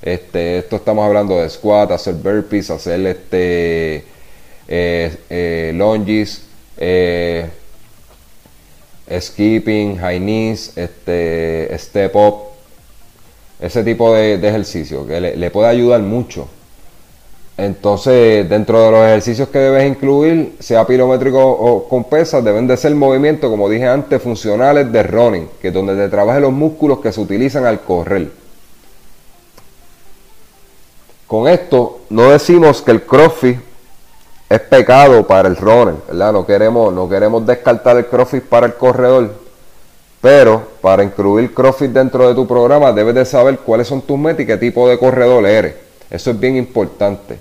Este, 0.00 0.56
esto 0.56 0.76
estamos 0.76 1.04
hablando 1.04 1.38
de 1.38 1.50
squat, 1.50 1.90
hacer 1.90 2.14
burpees, 2.14 2.70
hacer 2.70 3.06
este, 3.06 4.04
eh, 4.66 5.16
eh, 5.28 5.72
lunges, 5.74 6.44
eh, 6.78 7.46
skipping, 9.20 9.98
high 9.98 10.18
knees, 10.18 10.78
este, 10.78 11.76
step 11.78 12.16
up, 12.16 12.43
ese 13.61 13.82
tipo 13.84 14.14
de, 14.14 14.34
ejercicio 14.34 15.06
que 15.06 15.20
le, 15.20 15.50
puede 15.50 15.68
ayudar 15.68 16.00
mucho. 16.00 16.49
Entonces, 17.56 18.49
dentro 18.49 18.80
de 18.82 18.90
los 18.90 19.00
ejercicios 19.06 19.49
que 19.49 19.58
debes 19.58 19.88
incluir, 19.88 20.56
sea 20.58 20.87
pilométrico 20.87 21.40
o 21.40 21.88
con 21.88 22.04
pesas, 22.04 22.44
deben 22.44 22.66
de 22.66 22.76
ser 22.76 22.94
movimientos, 22.94 23.49
como 23.49 23.68
dije 23.68 23.87
antes, 23.87 24.20
funcionales 24.20 24.90
de 24.90 25.02
running, 25.04 25.49
que 25.62 25.68
es 25.68 25.75
donde 25.75 25.94
te 25.94 26.08
trabajen 26.08 26.42
los 26.42 26.52
músculos 26.52 26.99
que 26.99 27.12
se 27.12 27.20
utilizan 27.20 27.64
al 27.64 27.80
correr. 27.80 28.30
Con 31.28 31.49
esto, 31.49 32.00
no 32.11 32.30
decimos 32.30 32.82
que 32.82 32.90
el 32.90 33.02
crossfit 33.02 33.58
es 34.49 34.61
pecado 34.61 35.26
para 35.26 35.49
el 35.49 35.56
runner, 35.56 35.94
¿verdad? 36.06 36.32
No 36.32 36.46
queremos, 36.46 36.92
no 36.92 37.08
queremos 37.08 37.46
descartar 37.46 37.96
el 37.96 38.06
CrossFit 38.06 38.44
para 38.44 38.66
el 38.66 38.75
corredor, 38.75 39.32
pero 40.24 40.66
para 40.80 41.04
incluir 41.04 41.52
CrossFit 41.52 41.90
dentro 41.90 42.26
de 42.26 42.34
tu 42.34 42.46
programa 42.46 42.92
debes 42.92 43.14
de 43.14 43.26
saber 43.26 43.58
cuáles 43.58 43.86
son 43.86 44.00
tus 44.00 44.18
metas 44.18 44.40
y 44.40 44.46
qué 44.46 44.56
tipo 44.56 44.88
de 44.88 44.98
corredor 44.98 45.44
eres. 45.44 45.74
Eso 46.08 46.30
es 46.30 46.40
bien 46.40 46.56
importante. 46.56 47.36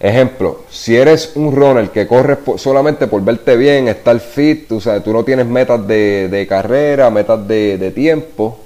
Ejemplo, 0.00 0.62
si 0.68 0.96
eres 0.96 1.30
un 1.36 1.54
runner 1.54 1.90
que 1.90 2.08
corres 2.08 2.38
solamente 2.56 3.06
por 3.06 3.22
verte 3.22 3.56
bien, 3.56 3.86
estar 3.86 4.18
fit, 4.18 4.66
tú, 4.66 4.80
sabes, 4.80 5.04
tú 5.04 5.12
no 5.12 5.22
tienes 5.22 5.46
metas 5.46 5.86
de, 5.86 6.46
carrera, 6.48 7.10
metas 7.10 7.46
de, 7.46 7.92
tiempo, 7.94 8.58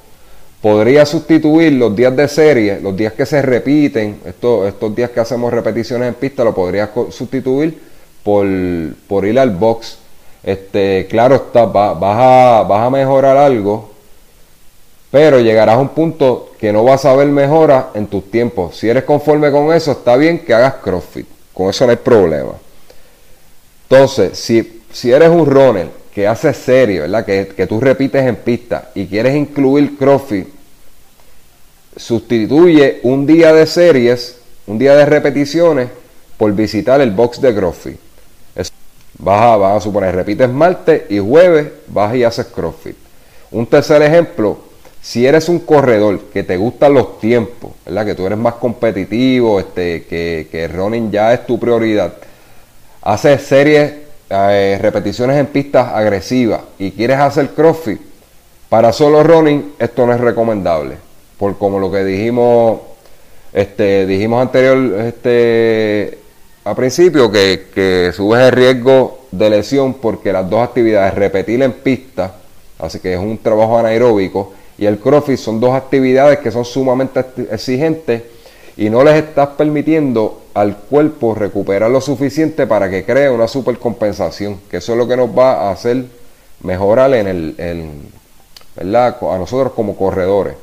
podría 0.62 1.04
sustituir 1.04 1.74
los 1.74 1.94
días 1.94 2.16
de 2.16 2.26
serie, 2.28 2.80
los 2.80 2.96
días 2.96 3.12
que 3.12 3.26
se 3.26 3.42
repiten, 3.42 4.20
estos, 4.24 4.68
estos 4.68 4.96
días 4.96 5.10
que 5.10 5.20
hacemos 5.20 5.52
repeticiones 5.52 6.08
en 6.08 6.14
pista, 6.14 6.44
lo 6.44 6.54
podrías 6.54 6.88
sustituir 7.10 7.78
por, 8.22 8.46
por 9.06 9.26
ir 9.26 9.38
al 9.38 9.50
box. 9.50 10.05
Este, 10.42 11.06
claro 11.08 11.36
está, 11.36 11.64
vas, 11.64 11.96
a, 12.02 12.64
vas 12.68 12.86
a 12.86 12.90
mejorar 12.90 13.36
algo, 13.36 13.90
pero 15.10 15.40
llegarás 15.40 15.76
a 15.76 15.80
un 15.80 15.88
punto 15.88 16.52
que 16.58 16.72
no 16.72 16.84
vas 16.84 17.04
a 17.04 17.14
ver 17.14 17.28
mejora 17.28 17.90
en 17.94 18.06
tus 18.06 18.30
tiempos. 18.30 18.76
Si 18.76 18.88
eres 18.88 19.04
conforme 19.04 19.50
con 19.50 19.72
eso, 19.72 19.92
está 19.92 20.16
bien 20.16 20.40
que 20.40 20.54
hagas 20.54 20.74
CrossFit. 20.74 21.26
Con 21.52 21.70
eso 21.70 21.84
no 21.84 21.90
hay 21.90 21.96
problema. 21.96 22.52
Entonces, 23.88 24.38
si, 24.38 24.82
si 24.92 25.10
eres 25.12 25.30
un 25.30 25.46
runner 25.46 25.88
que 26.14 26.26
hace 26.26 26.52
serie, 26.54 27.00
¿verdad? 27.00 27.24
Que, 27.24 27.48
que 27.48 27.66
tú 27.66 27.80
repites 27.80 28.24
en 28.24 28.36
pista 28.36 28.90
y 28.94 29.06
quieres 29.06 29.34
incluir 29.34 29.96
CrossFit 29.98 30.56
sustituye 31.96 33.00
un 33.02 33.26
día 33.26 33.52
de 33.52 33.66
series, 33.66 34.36
un 34.66 34.78
día 34.78 34.94
de 34.94 35.06
repeticiones, 35.06 35.88
por 36.36 36.52
visitar 36.54 37.00
el 37.00 37.10
box 37.10 37.40
de 37.40 37.54
CrossFit. 37.54 37.98
Vas, 39.18 39.42
a, 39.42 39.56
vas 39.56 39.76
a 39.76 39.80
suponer, 39.80 40.14
repites 40.14 40.48
martes 40.48 41.02
y 41.10 41.18
jueves, 41.18 41.68
vas 41.88 42.14
y 42.14 42.24
haces 42.24 42.46
CrossFit. 42.46 42.96
Un 43.50 43.66
tercer 43.66 44.02
ejemplo, 44.02 44.58
si 45.00 45.26
eres 45.26 45.48
un 45.48 45.60
corredor 45.60 46.20
que 46.32 46.42
te 46.42 46.56
gustan 46.56 46.94
los 46.94 47.18
tiempos, 47.20 47.72
¿verdad? 47.84 48.06
que 48.06 48.14
tú 48.14 48.26
eres 48.26 48.38
más 48.38 48.54
competitivo, 48.54 49.60
este, 49.60 50.04
que, 50.06 50.48
que 50.50 50.68
running 50.68 51.10
ya 51.10 51.32
es 51.32 51.46
tu 51.46 51.58
prioridad, 51.58 52.14
haces 53.02 53.42
series, 53.42 53.92
eh, 54.28 54.78
repeticiones 54.80 55.36
en 55.36 55.46
pistas 55.46 55.92
agresivas 55.94 56.62
y 56.78 56.90
quieres 56.90 57.18
hacer 57.18 57.50
CrossFit, 57.50 58.00
para 58.68 58.92
solo 58.92 59.22
running 59.22 59.74
esto 59.78 60.04
no 60.06 60.12
es 60.12 60.20
recomendable 60.20 60.96
por 61.38 61.58
como 61.58 61.78
lo 61.78 61.90
que 61.90 62.04
dijimos, 62.04 62.80
este, 63.52 64.06
dijimos 64.06 64.42
anterior, 64.42 65.00
este, 65.00 66.18
a 66.66 66.74
principio, 66.74 67.30
que, 67.30 67.68
que 67.72 68.10
subes 68.12 68.42
el 68.42 68.50
riesgo 68.50 69.20
de 69.30 69.50
lesión 69.50 69.94
porque 69.94 70.32
las 70.32 70.50
dos 70.50 70.66
actividades, 70.66 71.14
repetir 71.14 71.62
en 71.62 71.72
pista, 71.72 72.34
así 72.80 72.98
que 72.98 73.14
es 73.14 73.20
un 73.20 73.38
trabajo 73.38 73.78
anaeróbico, 73.78 74.52
y 74.76 74.84
el 74.84 74.98
CrossFit 74.98 75.38
son 75.38 75.60
dos 75.60 75.76
actividades 75.76 76.40
que 76.40 76.50
son 76.50 76.64
sumamente 76.64 77.24
exigentes 77.52 78.22
y 78.76 78.90
no 78.90 79.04
les 79.04 79.14
estás 79.14 79.50
permitiendo 79.50 80.42
al 80.54 80.76
cuerpo 80.76 81.36
recuperar 81.36 81.88
lo 81.88 82.00
suficiente 82.00 82.66
para 82.66 82.90
que 82.90 83.04
cree 83.04 83.30
una 83.30 83.46
supercompensación, 83.46 84.58
que 84.68 84.78
eso 84.78 84.90
es 84.90 84.98
lo 84.98 85.06
que 85.06 85.16
nos 85.16 85.30
va 85.30 85.68
a 85.68 85.70
hacer 85.70 86.04
mejorar 86.64 87.14
en 87.14 87.28
el, 87.28 87.90
¿verdad? 88.74 89.16
a 89.22 89.38
nosotros 89.38 89.72
como 89.72 89.96
corredores. 89.96 90.56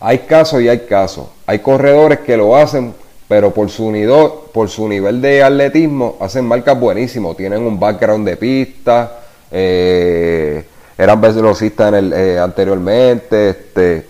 Hay 0.00 0.18
casos 0.18 0.60
y 0.60 0.68
hay 0.68 0.80
casos. 0.80 1.28
Hay 1.46 1.60
corredores 1.60 2.20
que 2.20 2.36
lo 2.36 2.54
hacen, 2.54 2.92
pero 3.28 3.52
por 3.52 3.68
su, 3.70 3.92
por 4.52 4.68
su 4.68 4.88
nivel 4.88 5.20
de 5.20 5.42
atletismo 5.42 6.16
hacen 6.20 6.44
marcas 6.44 6.78
buenísimas. 6.78 7.36
Tienen 7.36 7.62
un 7.62 7.78
background 7.78 8.26
de 8.26 8.36
pista, 8.36 9.20
eh, 9.50 10.64
eran 10.96 11.20
velocistas 11.20 11.88
en 11.88 11.94
el, 11.94 12.12
eh, 12.12 12.38
anteriormente, 12.38 13.50
este, 13.50 14.06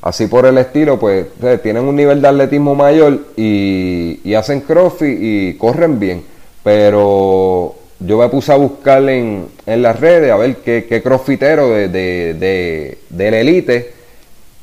así 0.00 0.26
por 0.26 0.46
el 0.46 0.58
estilo, 0.58 0.98
pues 0.98 1.26
tienen 1.62 1.84
un 1.84 1.96
nivel 1.96 2.22
de 2.22 2.28
atletismo 2.28 2.74
mayor 2.74 3.18
y, 3.36 4.34
hacen 4.34 4.60
crossfit 4.60 5.18
y 5.20 5.54
corren 5.54 5.98
bien. 5.98 6.24
Pero 6.62 7.74
yo 7.98 8.18
me 8.18 8.28
puse 8.28 8.52
a 8.52 8.56
buscar 8.56 9.06
en, 9.08 9.46
en 9.66 9.82
las 9.82 9.98
redes 9.98 10.30
a 10.30 10.36
ver 10.36 10.56
qué, 10.56 10.86
qué 10.88 11.02
crossfitero 11.02 11.68
de, 11.70 11.88
de, 11.88 12.34
de, 12.34 12.98
de 13.10 13.30
la 13.30 13.38
elite 13.40 14.01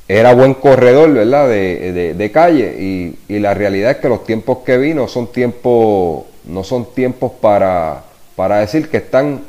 era 0.09 0.33
buen 0.33 0.55
corredor, 0.55 1.13
¿verdad? 1.13 1.47
De, 1.47 2.15
de, 2.15 2.31
calle 2.31 2.75
y, 2.79 3.15
y, 3.27 3.37
la 3.37 3.53
realidad 3.53 3.91
es 3.91 3.97
que 3.97 4.09
los 4.09 4.25
tiempos 4.25 4.57
que 4.65 4.75
vino 4.79 5.07
son 5.07 5.31
tiempos, 5.31 6.23
no 6.45 6.63
son 6.63 6.87
tiempos 6.95 7.33
para, 7.39 8.03
para 8.35 8.57
decir 8.57 8.89
que 8.89 8.97
están, 8.97 9.41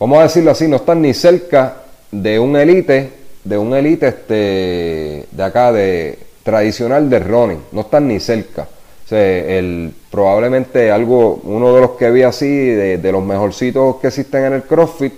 vamos 0.00 0.18
a 0.18 0.22
decirlo 0.24 0.50
así, 0.50 0.66
no 0.66 0.76
están 0.76 1.02
ni 1.02 1.14
cerca 1.14 1.76
de 2.10 2.40
un 2.40 2.56
elite, 2.56 3.12
de 3.44 3.56
un 3.56 3.74
elite 3.74 4.08
este, 4.08 5.26
de 5.30 5.42
acá, 5.44 5.70
de 5.70 6.18
tradicional 6.42 7.08
de 7.08 7.20
running, 7.20 7.62
no 7.70 7.82
están 7.82 8.08
ni 8.08 8.18
cerca. 8.18 8.66
El, 9.08 9.94
probablemente 10.10 10.90
algo, 10.90 11.40
uno 11.44 11.74
de 11.76 11.80
los 11.80 11.90
que 11.92 12.10
vi 12.10 12.24
así, 12.24 12.48
de, 12.48 12.98
de 12.98 13.12
los 13.12 13.24
mejorcitos 13.24 13.96
que 13.96 14.08
existen 14.08 14.46
en 14.46 14.52
el 14.54 14.62
CrossFit, 14.64 15.14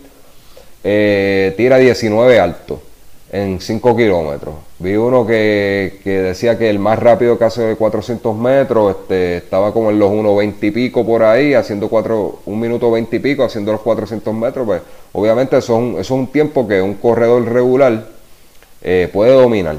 eh, 0.85 1.55
tira 1.57 1.79
19 1.79 2.39
alto 2.39 2.90
en 3.33 3.61
5 3.61 3.97
kilómetros. 3.97 4.55
Vi 4.79 4.97
uno 4.97 5.27
que, 5.27 6.01
decía 6.05 6.59
que 6.59 6.69
el 6.69 6.79
más 6.79 6.99
rápido 6.99 7.39
que 7.39 7.45
hace 7.45 7.77
400 7.77 8.37
metros 8.37 8.97
este, 8.97 9.37
estaba 9.39 9.73
como 9.73 9.91
en 9.91 9.99
los 9.99 10.11
1.20 10.11 10.57
y 10.63 10.71
pico 10.71 11.07
por 11.07 11.23
ahí, 11.23 11.55
haciendo 11.55 11.89
4, 11.89 12.41
un 12.47 12.61
minuto 12.61 12.91
20 12.91 13.17
y 13.17 13.19
pico, 13.21 13.45
haciendo 13.45 13.73
los 13.73 13.83
400 13.83 14.35
metros. 14.35 14.67
Pues 14.67 14.83
obviamente 15.13 15.57
eso 15.59 15.75
es 15.75 15.79
un, 15.79 15.91
eso 15.93 16.01
es 16.01 16.11
un 16.11 16.27
tiempo 16.27 16.67
que 16.67 16.83
un 16.83 16.95
corredor 16.95 17.45
regular 17.45 18.07
eh, 18.83 19.09
puede 19.13 19.33
dominar. 19.33 19.77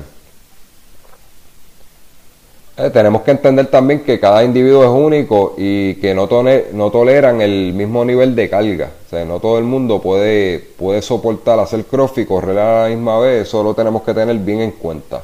Eh, 2.81 2.89
tenemos 2.89 3.21
que 3.21 3.29
entender 3.29 3.67
también 3.67 3.99
que 3.99 4.19
cada 4.19 4.43
individuo 4.43 4.83
es 4.83 4.89
único 4.89 5.53
y 5.55 5.93
que 5.95 6.15
no, 6.15 6.27
no 6.73 6.89
toleran 6.89 7.39
el 7.39 7.73
mismo 7.73 8.03
nivel 8.03 8.33
de 8.33 8.49
carga. 8.49 8.89
O 9.05 9.09
sea, 9.09 9.23
no 9.23 9.39
todo 9.39 9.59
el 9.59 9.65
mundo 9.65 10.01
puede, 10.01 10.57
puede 10.57 11.03
soportar 11.03 11.59
hacer 11.59 11.85
crossfit 11.85 12.23
y 12.23 12.27
correr 12.27 12.57
a 12.57 12.83
la 12.83 12.89
misma 12.89 13.19
vez. 13.19 13.47
Eso 13.47 13.61
lo 13.61 13.75
tenemos 13.75 14.01
que 14.01 14.15
tener 14.15 14.35
bien 14.37 14.61
en 14.61 14.71
cuenta. 14.71 15.21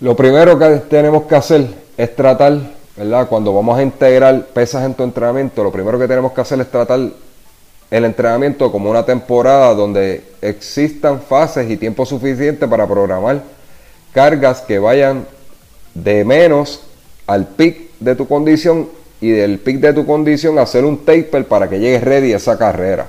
Lo 0.00 0.14
primero 0.14 0.58
que 0.58 0.82
tenemos 0.90 1.22
que 1.22 1.36
hacer 1.36 1.68
es 1.96 2.14
tratar, 2.14 2.58
¿verdad? 2.98 3.26
Cuando 3.26 3.54
vamos 3.54 3.78
a 3.78 3.82
integrar 3.82 4.48
pesas 4.48 4.84
en 4.84 4.92
tu 4.92 5.04
entrenamiento, 5.04 5.64
lo 5.64 5.72
primero 5.72 5.98
que 5.98 6.06
tenemos 6.06 6.32
que 6.32 6.40
hacer 6.42 6.60
es 6.60 6.70
tratar 6.70 7.00
el 7.90 8.04
entrenamiento 8.04 8.70
como 8.70 8.90
una 8.90 9.06
temporada 9.06 9.72
donde 9.72 10.22
existan 10.42 11.22
fases 11.22 11.70
y 11.70 11.78
tiempo 11.78 12.04
suficiente 12.04 12.68
para 12.68 12.86
programar 12.86 13.40
cargas 14.12 14.60
que 14.60 14.78
vayan 14.78 15.26
de 15.94 16.24
menos 16.24 16.80
al 17.26 17.46
pic 17.46 17.90
de 18.00 18.14
tu 18.14 18.26
condición 18.26 18.88
y 19.20 19.30
del 19.30 19.58
pic 19.58 19.78
de 19.78 19.92
tu 19.92 20.04
condición 20.04 20.58
hacer 20.58 20.84
un 20.84 21.04
taper 21.04 21.46
para 21.46 21.68
que 21.68 21.78
llegues 21.78 22.02
ready 22.02 22.32
a 22.32 22.36
esa 22.36 22.58
carrera. 22.58 23.06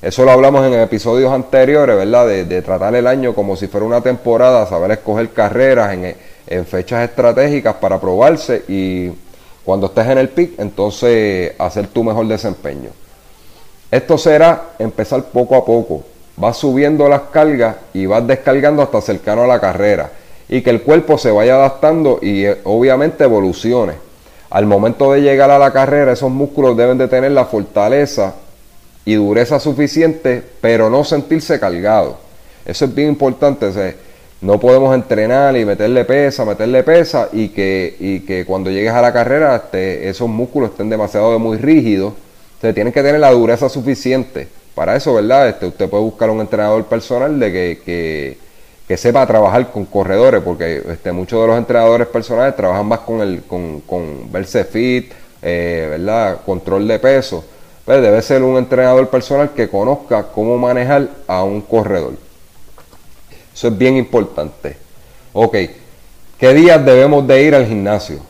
Eso 0.00 0.24
lo 0.24 0.32
hablamos 0.32 0.66
en 0.66 0.74
episodios 0.80 1.32
anteriores, 1.32 1.94
¿verdad? 1.94 2.26
De, 2.26 2.62
tratar 2.62 2.94
el 2.96 3.06
año 3.06 3.34
como 3.34 3.54
si 3.54 3.68
fuera 3.68 3.86
una 3.86 4.00
temporada, 4.00 4.66
saber 4.66 4.90
escoger 4.90 5.30
carreras 5.30 5.92
en, 5.92 6.16
en 6.48 6.66
fechas 6.66 7.08
estratégicas 7.08 7.76
para 7.76 8.00
probarse 8.00 8.64
y 8.66 9.12
cuando 9.64 9.86
estés 9.86 10.08
en 10.08 10.18
el 10.18 10.28
pic, 10.30 10.58
entonces 10.58 11.52
hacer 11.58 11.86
tu 11.86 12.02
mejor 12.02 12.26
desempeño. 12.26 12.90
Esto 13.92 14.18
será 14.18 14.70
empezar 14.80 15.22
poco 15.26 15.54
a 15.54 15.64
poco. 15.64 16.02
Vas 16.36 16.56
subiendo 16.56 17.08
las 17.08 17.22
cargas 17.32 17.76
y 17.94 18.06
vas 18.06 18.26
descargando 18.26 18.82
hasta 18.82 19.00
cercano 19.00 19.44
a 19.44 19.46
la 19.46 19.60
carrera 19.60 20.10
y 20.52 20.60
que 20.60 20.68
el 20.68 20.82
cuerpo 20.82 21.16
se 21.16 21.30
vaya 21.30 21.54
adaptando 21.54 22.18
y 22.20 22.44
eh, 22.44 22.58
obviamente 22.64 23.24
evolucione. 23.24 23.94
Al 24.50 24.66
momento 24.66 25.10
de 25.10 25.22
llegar 25.22 25.50
a 25.50 25.58
la 25.58 25.72
carrera, 25.72 26.12
esos 26.12 26.30
músculos 26.30 26.76
deben 26.76 26.98
de 26.98 27.08
tener 27.08 27.32
la 27.32 27.46
fortaleza 27.46 28.34
y 29.06 29.14
dureza 29.14 29.58
suficiente, 29.58 30.42
pero 30.60 30.90
no 30.90 31.04
sentirse 31.04 31.58
cargados. 31.58 32.16
Eso 32.66 32.84
es 32.84 32.94
bien 32.94 33.08
importante. 33.08 33.96
no 34.42 34.60
podemos 34.60 34.94
entrenar 34.94 35.56
y 35.56 35.64
meterle 35.64 36.04
pesa, 36.04 36.44
meterle 36.44 36.82
pesa 36.82 37.30
y 37.32 37.48
que, 37.48 37.96
y 37.98 38.20
que 38.20 38.44
cuando 38.44 38.70
llegues 38.70 38.92
a 38.92 39.00
la 39.00 39.10
carrera 39.10 39.56
este, 39.56 40.06
esos 40.10 40.28
músculos 40.28 40.72
estén 40.72 40.90
demasiado 40.90 41.38
muy 41.38 41.56
rígidos. 41.56 42.12
Entonces 42.56 42.74
tienen 42.74 42.92
que 42.92 43.02
tener 43.02 43.20
la 43.20 43.30
dureza 43.30 43.70
suficiente. 43.70 44.48
Para 44.74 44.96
eso, 44.96 45.14
¿verdad? 45.14 45.48
Este, 45.48 45.64
usted 45.64 45.88
puede 45.88 46.02
buscar 46.04 46.28
un 46.28 46.40
entrenador 46.40 46.84
personal 46.84 47.40
de 47.40 47.80
que, 47.82 48.36
sepa 48.96 49.26
trabajar 49.26 49.70
con 49.70 49.86
corredores, 49.86 50.42
porque 50.42 50.82
este, 50.88 51.12
muchos 51.12 51.40
de 51.40 51.46
los 51.46 51.58
entrenadores 51.58 52.06
personales 52.08 52.54
trabajan 52.54 52.86
más 52.86 53.00
con, 53.00 53.20
el, 53.20 53.42
con, 53.44 53.80
con 53.80 54.30
verse 54.30 54.64
fit, 54.64 55.12
eh, 55.40 55.86
¿verdad? 55.90 56.40
Control 56.44 56.86
de 56.86 56.98
peso. 56.98 57.44
Pues 57.84 58.00
debe 58.00 58.22
ser 58.22 58.42
un 58.42 58.56
entrenador 58.58 59.08
personal 59.08 59.50
que 59.54 59.68
conozca 59.68 60.24
cómo 60.24 60.56
manejar 60.56 61.08
a 61.26 61.42
un 61.42 61.62
corredor. 61.62 62.14
Eso 63.52 63.68
es 63.68 63.78
bien 63.78 63.96
importante. 63.96 64.76
Ok, 65.32 65.56
¿qué 66.38 66.54
días 66.54 66.84
debemos 66.84 67.26
de 67.26 67.42
ir 67.42 67.54
al 67.54 67.66
gimnasio? 67.66 68.20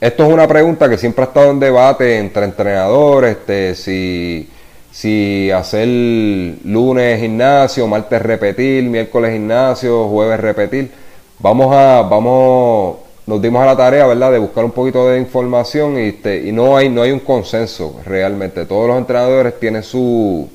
Esto 0.00 0.26
es 0.26 0.32
una 0.32 0.46
pregunta 0.46 0.88
que 0.88 0.98
siempre 0.98 1.24
ha 1.24 1.28
estado 1.28 1.50
en 1.50 1.60
debate 1.60 2.18
entre 2.18 2.44
entrenadores, 2.44 3.38
este, 3.38 3.74
si, 3.74 4.50
si 4.94 5.50
hacer 5.50 5.88
lunes 5.88 7.20
gimnasio, 7.20 7.84
martes 7.88 8.22
repetir, 8.22 8.84
miércoles 8.84 9.32
gimnasio, 9.32 10.06
jueves 10.08 10.38
repetir. 10.38 10.92
Vamos 11.40 11.74
a, 11.74 12.02
vamos, 12.02 12.98
nos 13.26 13.42
dimos 13.42 13.60
a 13.60 13.66
la 13.66 13.76
tarea, 13.76 14.06
¿verdad?, 14.06 14.30
de 14.30 14.38
buscar 14.38 14.64
un 14.64 14.70
poquito 14.70 15.08
de 15.08 15.18
información 15.18 15.98
y, 15.98 16.10
este, 16.10 16.46
y 16.46 16.52
no, 16.52 16.76
hay, 16.76 16.88
no 16.90 17.02
hay 17.02 17.10
un 17.10 17.18
consenso 17.18 18.00
realmente. 18.06 18.66
Todos 18.66 18.86
los 18.86 18.96
entrenadores 18.96 19.58
tienen 19.58 19.82
su, 19.82 20.48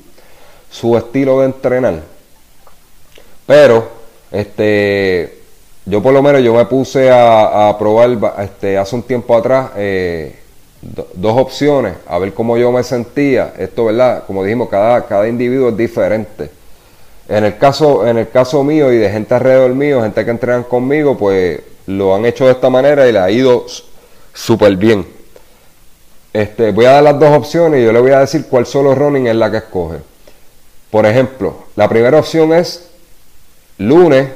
su 0.70 0.96
estilo 0.96 1.40
de 1.40 1.46
entrenar. 1.46 2.00
Pero, 3.46 3.90
este, 4.32 5.38
yo 5.84 6.02
por 6.02 6.14
lo 6.14 6.22
menos 6.22 6.42
yo 6.42 6.54
me 6.54 6.64
puse 6.64 7.10
a, 7.12 7.76
probar 7.78 8.16
este, 8.38 8.78
hace 8.78 8.96
un 8.96 9.02
tiempo 9.02 9.36
atrás 9.36 9.72
eh, 9.76 10.39
dos 10.80 11.38
opciones, 11.38 11.94
a 12.06 12.18
ver 12.18 12.32
cómo 12.32 12.56
yo 12.56 12.72
me 12.72 12.82
sentía. 12.82 13.54
Esto, 13.58 13.86
¿verdad? 13.86 14.24
Como 14.26 14.44
dijimos, 14.44 14.68
cada, 14.68 15.06
cada 15.06 15.28
individuo 15.28 15.68
es 15.68 15.76
diferente. 15.76 16.50
En 17.28 17.44
el 17.44 17.58
caso, 17.58 18.06
en 18.06 18.18
el 18.18 18.28
caso 18.30 18.64
mío 18.64 18.92
y 18.92 18.96
de 18.96 19.10
gente 19.10 19.34
alrededor 19.34 19.74
mío, 19.74 20.02
gente 20.02 20.24
que 20.24 20.30
entrenan 20.30 20.64
conmigo, 20.64 21.16
pues 21.16 21.60
lo 21.86 22.14
han 22.14 22.24
hecho 22.24 22.46
de 22.46 22.52
esta 22.52 22.70
manera 22.70 23.06
y 23.08 23.12
le 23.12 23.18
ha 23.18 23.30
ido 23.30 23.66
súper 24.32 24.76
bien. 24.76 25.06
Este, 26.32 26.72
voy 26.72 26.86
a 26.86 26.92
dar 26.92 27.02
las 27.02 27.18
dos 27.18 27.36
opciones 27.36 27.80
y 27.80 27.84
yo 27.84 27.92
le 27.92 28.00
voy 28.00 28.12
a 28.12 28.20
decir 28.20 28.46
cuál 28.48 28.66
solo 28.66 28.94
running 28.94 29.26
es 29.26 29.36
la 29.36 29.50
que 29.50 29.58
escoge. 29.58 29.98
Por 30.90 31.06
ejemplo, 31.06 31.64
la 31.76 31.88
primera 31.88 32.18
opción 32.18 32.52
es 32.52 32.90
Lunes, 33.78 34.28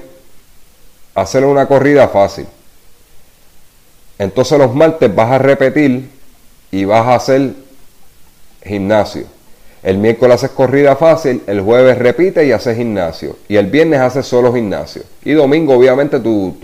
hacer 1.14 1.44
una 1.44 1.66
corrida 1.66 2.08
fácil. 2.08 2.46
Entonces 4.18 4.58
los 4.58 4.74
martes 4.74 5.14
vas 5.14 5.32
a 5.32 5.38
repetir 5.38 6.10
y 6.74 6.84
vas 6.84 7.06
a 7.06 7.14
hacer 7.14 7.52
gimnasio. 8.64 9.26
El 9.80 9.98
miércoles 9.98 10.34
haces 10.34 10.50
corrida 10.50 10.96
fácil, 10.96 11.40
el 11.46 11.60
jueves 11.60 11.96
repite 11.98 12.44
y 12.44 12.50
haces 12.50 12.76
gimnasio. 12.76 13.36
Y 13.46 13.54
el 13.54 13.66
viernes 13.66 14.00
haces 14.00 14.26
solo 14.26 14.52
gimnasio. 14.52 15.02
Y 15.24 15.32
domingo 15.34 15.74
obviamente 15.76 16.18
tu, 16.18 16.56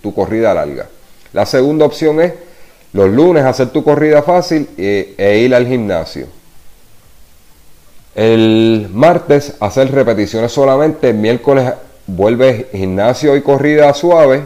tu, 0.00 0.14
corrida 0.14 0.54
larga. 0.54 0.86
La 1.32 1.44
segunda 1.44 1.86
opción 1.86 2.20
es 2.20 2.34
los 2.92 3.10
lunes 3.10 3.44
hacer 3.44 3.70
tu 3.70 3.82
corrida 3.82 4.22
fácil 4.22 4.68
e, 4.78 5.14
e 5.18 5.38
ir 5.38 5.52
al 5.56 5.66
gimnasio. 5.66 6.26
El 8.14 8.90
martes 8.92 9.54
hacer 9.58 9.90
repeticiones 9.90 10.52
solamente, 10.52 11.10
el 11.10 11.16
miércoles 11.16 11.72
vuelve 12.06 12.68
gimnasio 12.70 13.34
y 13.34 13.42
corrida 13.42 13.92
suave 13.92 14.44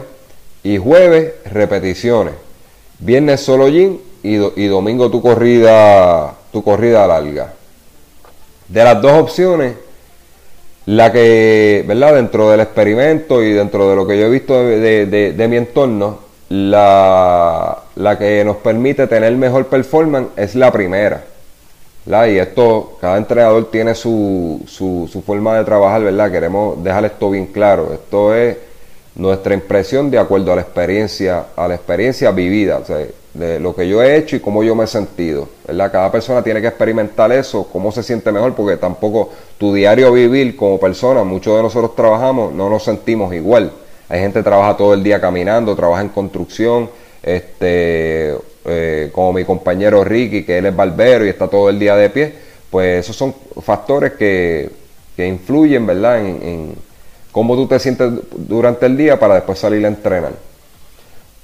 y 0.63 0.77
jueves 0.79 1.33
repeticiones. 1.51 2.33
Viernes 2.97 3.41
solo 3.41 3.67
gym 3.67 3.99
y, 4.23 4.35
y, 4.35 4.67
domingo 4.67 5.09
tu 5.09 5.21
corrida, 5.21 6.33
tu 6.51 6.63
corrida 6.63 7.07
larga. 7.07 7.53
De 8.67 8.83
las 8.83 9.01
dos 9.01 9.13
opciones, 9.13 9.73
la 10.85 11.11
que, 11.11 11.83
¿verdad? 11.87 12.15
Dentro 12.15 12.49
del 12.49 12.61
experimento 12.61 13.43
y 13.43 13.53
dentro 13.53 13.89
de 13.89 13.95
lo 13.95 14.07
que 14.07 14.19
yo 14.19 14.25
he 14.25 14.29
visto 14.29 14.53
de, 14.63 15.47
mi 15.49 15.57
entorno, 15.57 16.19
la, 16.49 17.83
la 17.95 18.17
que 18.17 18.43
nos 18.45 18.57
permite 18.57 19.07
tener 19.07 19.35
mejor 19.35 19.67
performance 19.67 20.29
es 20.37 20.55
la 20.55 20.71
primera. 20.71 21.23
Y 22.07 22.37
esto, 22.37 22.97
cada 23.01 23.17
entrenador 23.17 23.69
tiene 23.69 23.93
su, 23.93 24.63
su, 24.65 25.21
forma 25.25 25.57
de 25.57 25.65
trabajar, 25.65 26.01
¿verdad? 26.01 26.31
Queremos 26.31 26.81
dejar 26.81 27.03
esto 27.03 27.29
bien 27.29 27.47
claro. 27.47 27.91
Esto 27.93 28.33
es 28.33 28.55
nuestra 29.15 29.53
impresión 29.53 30.09
de 30.09 30.17
acuerdo 30.17 30.53
a 30.53 30.55
la 30.55 30.61
experiencia, 30.61 31.47
a 31.53 31.67
la 31.67 31.75
experiencia 31.75 32.31
vivida, 32.31 32.79
de 33.37 33.59
lo 33.59 33.75
que 33.75 33.87
yo 33.87 34.01
he 34.01 34.17
hecho 34.17 34.35
y 34.35 34.39
cómo 34.39 34.63
yo 34.63 34.75
me 34.75 34.85
he 34.85 34.87
sentido, 34.87 35.47
¿verdad? 35.67 35.91
Cada 35.91 36.11
persona 36.11 36.43
tiene 36.43 36.59
que 36.59 36.67
experimentar 36.67 37.31
eso, 37.31 37.67
cómo 37.71 37.91
se 37.91 38.01
siente 38.01 38.31
mejor, 38.31 38.55
porque 38.55 38.77
tampoco 38.77 39.29
tu 39.57 39.73
diario 39.73 40.11
vivir 40.11 40.55
como 40.55 40.79
persona, 40.79 41.23
muchos 41.23 41.55
de 41.55 41.61
nosotros 41.61 41.95
trabajamos, 41.95 42.53
no 42.53 42.69
nos 42.69 42.83
sentimos 42.83 43.33
igual. 43.33 43.71
Hay 44.09 44.21
gente 44.21 44.39
que 44.39 44.43
trabaja 44.43 44.75
todo 44.75 44.93
el 44.93 45.03
día 45.03 45.21
caminando, 45.21 45.75
trabaja 45.75 46.01
en 46.01 46.09
construcción, 46.09 46.89
este, 47.21 48.35
eh, 48.65 49.11
como 49.13 49.33
mi 49.33 49.45
compañero 49.45 50.03
Ricky, 50.03 50.43
que 50.43 50.57
él 50.57 50.65
es 50.65 50.75
barbero 50.75 51.25
y 51.25 51.29
está 51.29 51.47
todo 51.47 51.69
el 51.69 51.77
día 51.77 51.95
de 51.95 52.09
pie, 52.09 52.33
pues 52.71 53.05
esos 53.05 53.15
son 53.15 53.35
factores 53.61 54.13
que, 54.13 54.71
influyen, 55.17 55.85
¿verdad?, 55.85 56.25
en, 56.25 56.75
cómo 57.31 57.55
tú 57.55 57.67
te 57.67 57.77
sientes 57.79 58.11
durante 58.35 58.87
el 58.87 58.97
día 58.97 59.19
para 59.19 59.35
después 59.35 59.59
salir 59.59 59.85
a 59.85 59.89
entrenar. 59.89 60.31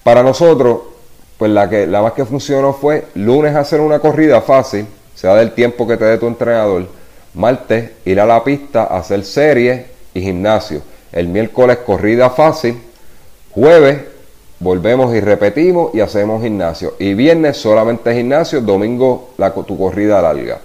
Para 0.03 0.23
nosotros, 0.23 0.92
pues 1.37 1.51
la, 1.51 1.69
que, 1.69 1.87
la 1.87 2.01
más 2.01 2.13
que 2.13 2.25
funcionó 2.25 2.73
fue 2.73 3.05
lunes 3.15 3.55
hacer 3.55 3.81
una 3.81 3.99
corrida 3.99 4.41
fácil, 4.41 4.85
sea 5.15 5.35
del 5.35 5.51
tiempo 5.51 5.87
que 5.87 5.97
te 5.97 6.05
dé 6.05 6.17
tu 6.17 6.27
entrenador, 6.27 6.87
martes 7.33 7.91
ir 8.05 8.19
a 8.19 8.25
la 8.25 8.43
pista, 8.43 8.83
hacer 8.83 9.23
series 9.25 9.85
y 10.13 10.21
gimnasio, 10.21 10.81
el 11.11 11.27
miércoles 11.27 11.77
corrida 11.85 12.29
fácil, 12.29 12.77
jueves 13.51 14.13
volvemos 14.63 15.13
y 15.13 15.19
repetimos 15.19 15.93
y 15.93 15.99
hacemos 15.99 16.41
gimnasio. 16.41 16.95
Y 16.97 17.13
viernes 17.13 17.57
solamente 17.57 18.13
gimnasio, 18.15 18.61
domingo 18.61 19.33
la, 19.37 19.51
tu 19.51 19.77
corrida 19.77 20.21
larga. 20.21 20.59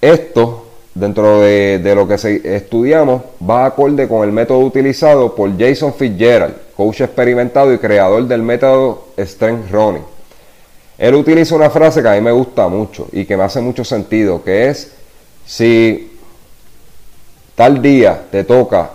Esto, 0.00 0.66
dentro 0.94 1.40
de, 1.40 1.92
lo 1.94 2.06
que 2.06 2.14
estudiamos, 2.44 3.22
va 3.48 3.66
acorde 3.66 4.06
con 4.06 4.26
el 4.26 4.32
método 4.32 4.60
utilizado 4.60 5.34
por 5.34 5.58
Jason 5.58 5.92
Fitzgerald, 5.92 6.54
coach 6.78 7.00
experimentado 7.00 7.74
y 7.74 7.78
creador 7.78 8.28
del 8.28 8.40
método 8.40 9.08
Strength 9.18 9.68
Running. 9.72 10.04
Él 10.96 11.16
utiliza 11.16 11.56
una 11.56 11.70
frase 11.70 12.00
que 12.00 12.08
a 12.08 12.12
mí 12.12 12.20
me 12.20 12.30
gusta 12.30 12.68
mucho 12.68 13.08
y 13.10 13.24
que 13.24 13.36
me 13.36 13.42
hace 13.42 13.60
mucho 13.60 13.82
sentido, 13.84 14.44
que 14.44 14.68
es, 14.68 14.92
si 15.44 16.16
tal 17.56 17.82
día 17.82 18.22
te 18.30 18.44
toca 18.44 18.90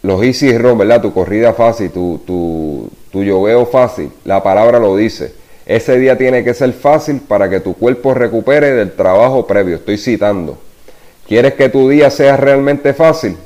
los 0.00 0.22
easy 0.22 0.56
run, 0.56 0.78
¿verdad? 0.78 1.02
Tu 1.02 1.12
corrida 1.12 1.52
fácil, 1.52 1.90
tu, 1.90 2.22
tu, 2.26 2.88
tu 3.12 3.66
fácil, 3.70 4.10
la 4.24 4.42
palabra 4.42 4.78
lo 4.78 4.96
dice. 4.96 5.34
Ese 5.66 5.98
día 5.98 6.16
tiene 6.16 6.42
que 6.42 6.54
ser 6.54 6.72
fácil 6.72 7.20
para 7.20 7.50
que 7.50 7.60
tu 7.60 7.74
cuerpo 7.74 8.14
recupere 8.14 8.72
del 8.72 8.92
trabajo 8.92 9.46
previo. 9.46 9.76
Estoy 9.76 9.98
citando. 9.98 10.56
¿Quieres 11.26 11.52
que 11.52 11.68
tu 11.68 11.90
día 11.90 12.10
sea 12.10 12.38
realmente 12.38 12.94
fácil? 12.94 13.36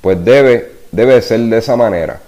Pues 0.00 0.24
debe, 0.24 0.72
debe 0.90 1.22
ser 1.22 1.38
de 1.38 1.58
esa 1.58 1.76
manera. 1.76 2.20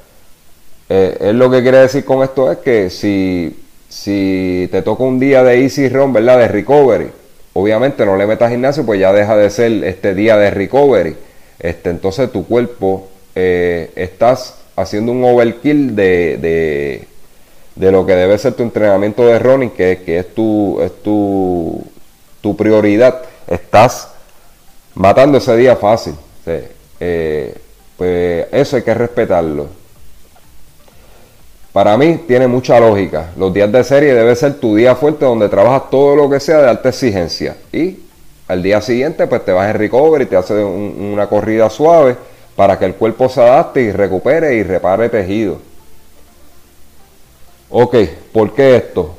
Eh, 0.89 1.17
es 1.21 1.35
lo 1.35 1.51
que 1.51 1.63
quiere 1.63 1.79
decir 1.79 2.05
con 2.05 2.23
esto 2.23 2.51
es 2.51 2.59
que 2.59 2.91
si, 2.91 3.65
si 3.89 4.69
te 4.71 4.83
toca 4.83 5.03
un 5.03 5.19
día 5.19 5.43
de 5.43 5.63
easy 5.63 5.89
run, 5.89 6.13
¿verdad? 6.13 6.39
De 6.39 6.49
recovery, 6.49 7.09
obviamente 7.55 8.07
no 8.07 8.17
le 8.17 8.27
metas 8.27 8.51
gimnasio, 8.51 8.85
pues 8.87 9.01
ya 9.01 9.13
deja 9.13 9.37
de 9.37 9.51
ser 9.51 9.85
este 9.85 10.15
día 10.15 10.37
de 10.37 10.51
recovery. 10.51 11.17
Este, 11.59 11.91
entonces 11.91 12.31
tu 12.31 12.47
cuerpo 12.47 13.09
eh, 13.35 13.91
estás 13.97 14.55
haciendo 14.77 15.13
un 15.13 15.25
overkill 15.25 15.97
de, 15.97 17.07
de, 17.75 17.91
lo 17.91 18.05
que 18.05 18.15
debe 18.15 18.39
ser 18.39 18.53
tu 18.55 18.63
entrenamiento 18.63 19.27
de 19.27 19.39
running, 19.39 19.71
que, 19.71 20.03
que 20.05 20.19
es, 20.19 20.35
tu, 20.35 20.81
es 20.81 21.03
tu, 21.03 21.83
tu, 22.41 22.57
prioridad. 22.57 23.23
Estás 23.47 24.11
matando 24.95 25.39
ese 25.39 25.57
día 25.57 25.77
fácil. 25.77 26.15
Eh, 27.01 27.55
pues 27.97 28.47
eso 28.53 28.77
hay 28.77 28.83
que 28.83 28.95
respetarlo. 28.95 29.86
Para 31.77 31.99
mí 31.99 32.21
tiene 32.27 32.47
mucha 32.47 32.81
lógica. 32.81 33.33
Los 33.37 33.53
días 33.53 33.71
de 33.71 33.85
serie 33.85 34.15
debe 34.15 34.35
ser 34.35 34.55
tu 34.55 34.77
día 34.77 34.95
fuerte 34.95 35.27
donde 35.27 35.47
trabajas 35.51 35.91
todo 35.91 36.17
lo 36.17 36.31
que 36.31 36.41
sea 36.41 36.63
de 36.63 36.71
alta 36.71 36.89
exigencia. 36.89 37.55
Y 37.71 37.99
al 38.49 38.63
día 38.63 38.81
siguiente 38.81 39.27
pues 39.27 39.45
te 39.45 39.53
vas 39.53 39.69
en 39.69 39.77
recovery, 39.77 40.25
te 40.25 40.39
haces 40.39 40.65
una 40.65 41.27
corrida 41.27 41.69
suave 41.69 42.17
para 42.57 42.79
que 42.79 42.87
el 42.87 42.95
cuerpo 42.95 43.29
se 43.29 43.43
adapte 43.43 43.83
y 43.83 43.93
recupere 43.93 44.55
y 44.55 44.63
repare 44.63 45.11
tejido. 45.11 45.59
Ok, 47.69 47.95
¿por 48.33 48.55
qué 48.55 48.77
esto? 48.77 49.15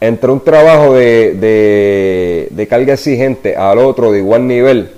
Entre 0.00 0.32
un 0.32 0.40
trabajo 0.40 0.94
de, 0.94 2.48
de, 2.50 2.66
carga 2.66 2.94
exigente 2.94 3.54
al 3.54 3.78
otro 3.78 4.10
de 4.10 4.18
igual 4.18 4.48
nivel, 4.48 4.90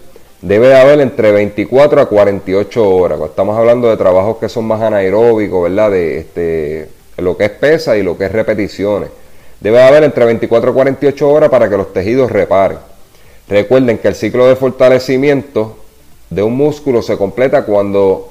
debe 0.45 0.69
de 0.69 0.77
haber 0.77 1.01
entre 1.01 1.33
24 1.33 2.03
a 2.03 2.07
48 2.07 2.91
horas. 2.91 3.19
Estamos 3.25 3.57
hablando 3.57 3.89
de 3.89 3.97
trabajos 3.97 4.37
que 4.37 4.51
son 4.51 4.67
más 4.67 4.83
anaeróbicos, 4.83 5.63
¿verdad? 5.63 5.91
De 5.91 6.19
este, 6.19 6.89
lo 7.17 7.35
que 7.37 7.47
es 7.47 7.51
pesa 7.51 7.97
y 7.97 8.03
lo 8.03 8.19
que 8.19 8.27
es 8.27 8.33
repeticiones. 8.33 9.09
Debe 9.61 9.79
de 9.79 9.85
haber 9.85 10.05
entre 10.05 10.27
24 10.27 10.71
a 10.71 10.75
48 10.75 11.31
horas 11.31 11.49
para 11.49 11.71
que 11.71 11.79
los 11.79 11.95
tejidos 11.95 12.31
reparen. 12.31 12.77
Recuerden 13.49 13.97
que 13.97 14.09
el 14.09 14.15
ciclo 14.15 14.47
de 14.47 14.57
fortalecimiento 14.57 15.79
de 16.29 16.43
un 16.43 16.55
músculo 16.55 17.01
se 17.01 17.17
completa 17.17 17.65
cuando 17.65 18.31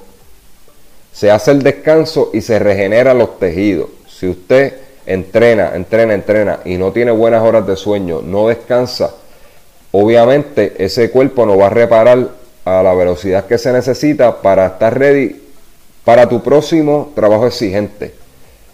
se 1.12 1.32
hace 1.32 1.50
el 1.50 1.64
descanso 1.64 2.30
y 2.32 2.42
se 2.42 2.60
regeneran 2.60 3.18
los 3.18 3.40
tejidos. 3.40 3.90
Si 4.08 4.28
usted 4.28 4.74
entrena, 5.08 5.72
entrena, 5.74 6.14
entrena 6.14 6.60
y 6.64 6.78
no 6.78 6.92
tiene 6.92 7.12
buenas 7.12 7.42
horas 7.42 7.66
de 7.66 7.76
sueño, 7.76 8.22
no 8.24 8.50
descansa, 8.50 9.16
obviamente 9.94 10.74
ese 10.80 11.12
cuerpo 11.12 11.46
no 11.46 11.56
va 11.58 11.68
a 11.68 11.70
reparar 11.70 12.28
a 12.66 12.84
la 12.84 12.94
velocidad 12.94 13.46
que 13.46 13.58
se 13.58 13.72
necesita 13.72 14.42
para 14.42 14.66
estar 14.66 14.98
ready 14.98 15.40
para 16.04 16.28
tu 16.28 16.42
próximo 16.42 17.12
trabajo 17.16 17.48
exigente. 17.48 18.14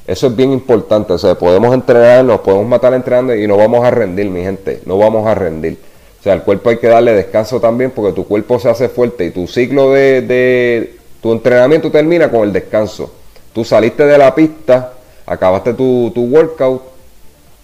Eso 0.07 0.27
es 0.27 0.35
bien 0.35 0.51
importante. 0.51 1.13
O 1.13 1.17
sea, 1.17 1.35
podemos 1.35 1.73
entrenar, 1.73 2.25
nos 2.25 2.39
podemos 2.39 2.67
matar 2.67 2.93
entrenando 2.93 3.35
y 3.35 3.45
no 3.47 3.57
vamos 3.57 3.85
a 3.85 3.91
rendir, 3.91 4.29
mi 4.29 4.41
gente. 4.41 4.81
No 4.85 4.97
vamos 4.97 5.27
a 5.27 5.35
rendir. 5.35 5.77
O 6.19 6.23
sea, 6.23 6.33
al 6.33 6.43
cuerpo 6.43 6.69
hay 6.69 6.77
que 6.77 6.87
darle 6.87 7.13
descanso 7.13 7.59
también 7.59 7.91
porque 7.91 8.13
tu 8.13 8.25
cuerpo 8.25 8.57
se 8.57 8.69
hace 8.69 8.89
fuerte 8.89 9.25
y 9.25 9.31
tu 9.31 9.45
ciclo 9.45 9.91
de, 9.91 10.21
de 10.21 10.95
tu 11.21 11.31
entrenamiento 11.31 11.91
termina 11.91 12.31
con 12.31 12.41
el 12.41 12.53
descanso. 12.53 13.11
Tú 13.53 13.63
saliste 13.63 14.05
de 14.05 14.17
la 14.17 14.33
pista, 14.33 14.93
acabaste 15.25 15.73
tu, 15.73 16.11
tu 16.15 16.23
workout 16.23 16.81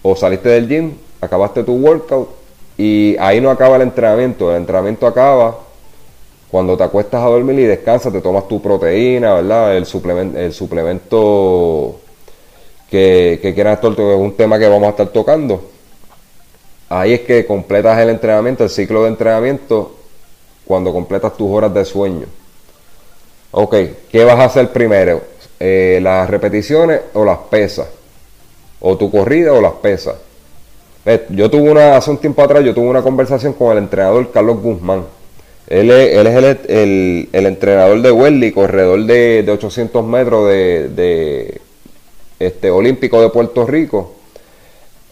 o 0.02 0.14
saliste 0.14 0.50
del 0.50 0.68
gym, 0.68 0.92
acabaste 1.20 1.64
tu 1.64 1.74
workout 1.74 2.35
y 2.78 3.16
ahí 3.18 3.40
no 3.40 3.50
acaba 3.50 3.76
el 3.76 3.82
entrenamiento, 3.82 4.50
el 4.50 4.58
entrenamiento 4.58 5.06
acaba 5.06 5.58
cuando 6.50 6.76
te 6.76 6.84
acuestas 6.84 7.22
a 7.22 7.26
dormir 7.26 7.58
y 7.58 7.64
descansas, 7.64 8.12
te 8.12 8.20
tomas 8.20 8.46
tu 8.48 8.62
proteína, 8.62 9.34
¿verdad? 9.34 9.76
El 9.76 9.86
suplemento, 9.86 10.38
el 10.38 10.52
suplemento 10.52 12.00
que, 12.90 13.38
que 13.42 13.54
quieras 13.54 13.74
estar, 13.74 13.92
es 13.92 14.18
un 14.18 14.32
tema 14.36 14.58
que 14.58 14.68
vamos 14.68 14.86
a 14.86 14.90
estar 14.90 15.08
tocando. 15.08 15.70
Ahí 16.88 17.14
es 17.14 17.20
que 17.22 17.46
completas 17.46 17.98
el 17.98 18.10
entrenamiento, 18.10 18.62
el 18.62 18.70
ciclo 18.70 19.02
de 19.02 19.08
entrenamiento, 19.08 19.96
cuando 20.64 20.92
completas 20.92 21.36
tus 21.36 21.50
horas 21.50 21.74
de 21.74 21.84
sueño. 21.84 22.26
Ok, 23.50 23.74
¿qué 24.10 24.24
vas 24.24 24.38
a 24.38 24.44
hacer 24.44 24.70
primero? 24.70 25.20
Eh, 25.58 25.98
¿Las 26.02 26.28
repeticiones 26.28 27.00
o 27.14 27.24
las 27.24 27.38
pesas? 27.50 27.88
¿O 28.80 28.96
tu 28.96 29.10
corrida 29.10 29.52
o 29.52 29.60
las 29.60 29.72
pesas? 29.74 30.14
Yo 31.30 31.48
tuve 31.48 31.70
una, 31.70 31.96
hace 31.96 32.10
un 32.10 32.18
tiempo 32.18 32.42
atrás, 32.42 32.64
yo 32.64 32.74
tuve 32.74 32.88
una 32.88 33.02
conversación 33.02 33.52
con 33.52 33.70
el 33.70 33.78
entrenador 33.78 34.32
Carlos 34.32 34.60
Guzmán. 34.60 35.04
Él 35.68 35.90
es, 35.90 36.16
el, 36.68 37.28
el, 37.32 37.46
entrenador 37.46 38.02
de 38.02 38.10
Welly, 38.10 38.50
corredor 38.52 39.04
de, 39.04 39.44
de 39.44 39.52
800 39.52 40.04
metros 40.04 40.48
de, 40.48 40.88
de, 40.88 41.60
este, 42.40 42.70
olímpico 42.70 43.20
de 43.20 43.30
Puerto 43.30 43.66
Rico. 43.66 44.14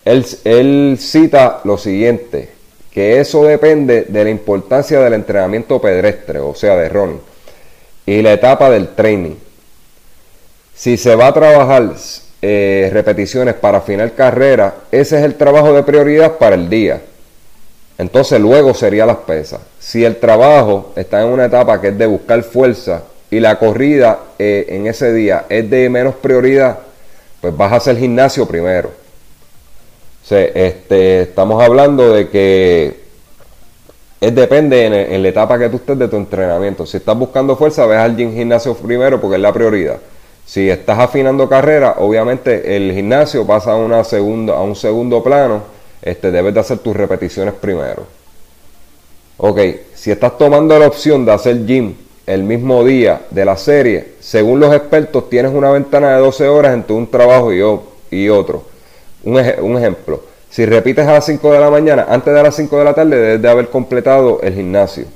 Él, 0.05 0.27
él 0.45 0.97
cita 0.99 1.61
lo 1.63 1.79
siguiente, 1.79 2.51
que 2.91 3.21
eso 3.21 3.45
depende 3.45 4.03
de 4.03 4.25
la 4.25 4.31
importancia 4.31 5.01
del 5.01 5.15
entrenamiento 5.15 5.81
pedestre, 5.81 6.41
o 6.41 6.55
sea, 6.57 6.77
de 6.77 6.89
running, 6.89 7.21
y 8.05 8.21
la 8.21 8.33
etapa 8.33 8.69
del 8.69 8.89
training. 8.89 9.37
Si 10.75 10.97
se 10.97 11.15
va 11.15 11.29
a 11.29 11.35
trabajar 11.35 11.95
eh, 12.43 12.91
repeticiones 12.93 13.55
para 13.55 13.81
final 13.81 14.13
carrera, 14.15 14.75
ese 14.91 15.19
es 15.19 15.25
el 15.25 15.35
trabajo 15.35 15.73
de 15.73 15.83
prioridad 15.83 16.39
para 16.39 16.57
el 16.57 16.69
día. 16.69 17.01
Entonces 17.97 18.41
luego 18.41 18.75
sería 18.75 19.07
las 19.07 19.19
pesas. 19.19 19.61
Si 19.79 20.05
el 20.05 20.17
trabajo 20.17 20.93
está 20.97 21.23
en 21.23 21.29
una 21.29 21.47
etapa 21.47 21.81
que 21.81 21.89
es 21.89 21.99
de 21.99 22.07
buscar 22.07 22.43
fuerza 22.43 23.05
y 23.31 23.41
la 23.41 23.59
corrida 23.59 24.19
eh, 24.39 24.67
en 24.69 24.87
ese 24.87 25.13
día 25.13 25.47
es 25.49 25.69
de 25.71 25.89
menos 25.89 26.15
prioridad, 26.17 26.79
pues 27.41 27.57
vas 27.57 27.73
a 27.73 27.77
hacer 27.77 27.97
gimnasio 27.97 28.47
primero. 28.47 28.91
O 30.31 30.35
este, 30.35 31.23
estamos 31.23 31.63
hablando 31.63 32.13
de 32.13 32.29
que 32.29 33.05
es 34.21 34.35
depende 34.35 34.87
en, 35.15 35.23
la 35.23 35.29
etapa 35.29 35.59
que 35.59 35.69
tú 35.69 35.77
estés 35.77 35.99
de 35.99 36.09
tu 36.09 36.17
entrenamiento. 36.17 36.87
Si 36.87 36.97
estás 36.97 37.17
buscando 37.17 37.57
fuerza, 37.57 37.85
ve 37.85 37.97
al 37.97 38.17
gimnasio 38.17 38.75
primero 38.75 39.21
porque 39.21 39.37
es 39.37 39.43
la 39.43 39.53
prioridad. 39.53 39.99
Si 40.47 40.69
estás 40.69 40.99
afinando 40.99 41.49
carrera, 41.49 41.97
obviamente 41.99 42.77
el 42.77 42.93
gimnasio 42.93 43.47
pasa 43.47 43.73
a, 43.73 43.77
una 43.77 44.05
segunda, 44.05 44.55
a 44.55 44.63
un 44.63 44.77
segundo 44.77 45.23
plano. 45.23 45.63
Este, 46.03 46.31
debes 46.31 46.53
de 46.53 46.61
hacer 46.61 46.79
tus 46.79 46.95
repeticiones 46.95 47.55
primero. 47.55 48.07
Ok, 49.39 49.59
si 49.95 50.11
estás 50.11 50.37
tomando 50.39 50.79
la 50.79 50.87
opción 50.87 51.25
de 51.25 51.33
hacer 51.33 51.65
gym 51.67 51.95
el 52.27 52.43
mismo 52.43 52.85
día 52.85 53.23
de 53.31 53.45
la 53.45 53.57
serie, 53.57 54.13
según 54.21 54.61
los 54.61 54.75
expertos 54.75 55.29
tienes 55.29 55.53
una 55.53 55.71
ventana 55.71 56.15
de 56.15 56.21
12 56.21 56.47
horas 56.47 56.75
entre 56.75 56.95
un 56.95 57.11
trabajo 57.11 57.53
y, 57.53 58.29
otro. 58.29 58.65
Un, 59.25 59.43
un, 59.63 59.79
ejemplo, 59.79 60.23
si 60.51 60.67
repites 60.67 61.07
a 61.07 61.15
las 61.15 61.27
5 61.27 61.53
de 61.53 61.59
la 61.59 61.71
mañana, 61.71 62.07
antes 62.09 62.33
de 62.33 62.43
las 62.43 62.55
5 62.55 62.79
de 62.79 62.85
la 62.85 62.95
tarde 62.95 63.17
debes 63.17 63.43
de 63.43 63.49
haber 63.49 63.71
completado 63.71 64.41
el 64.43 64.55
gimnasio. 64.55 65.07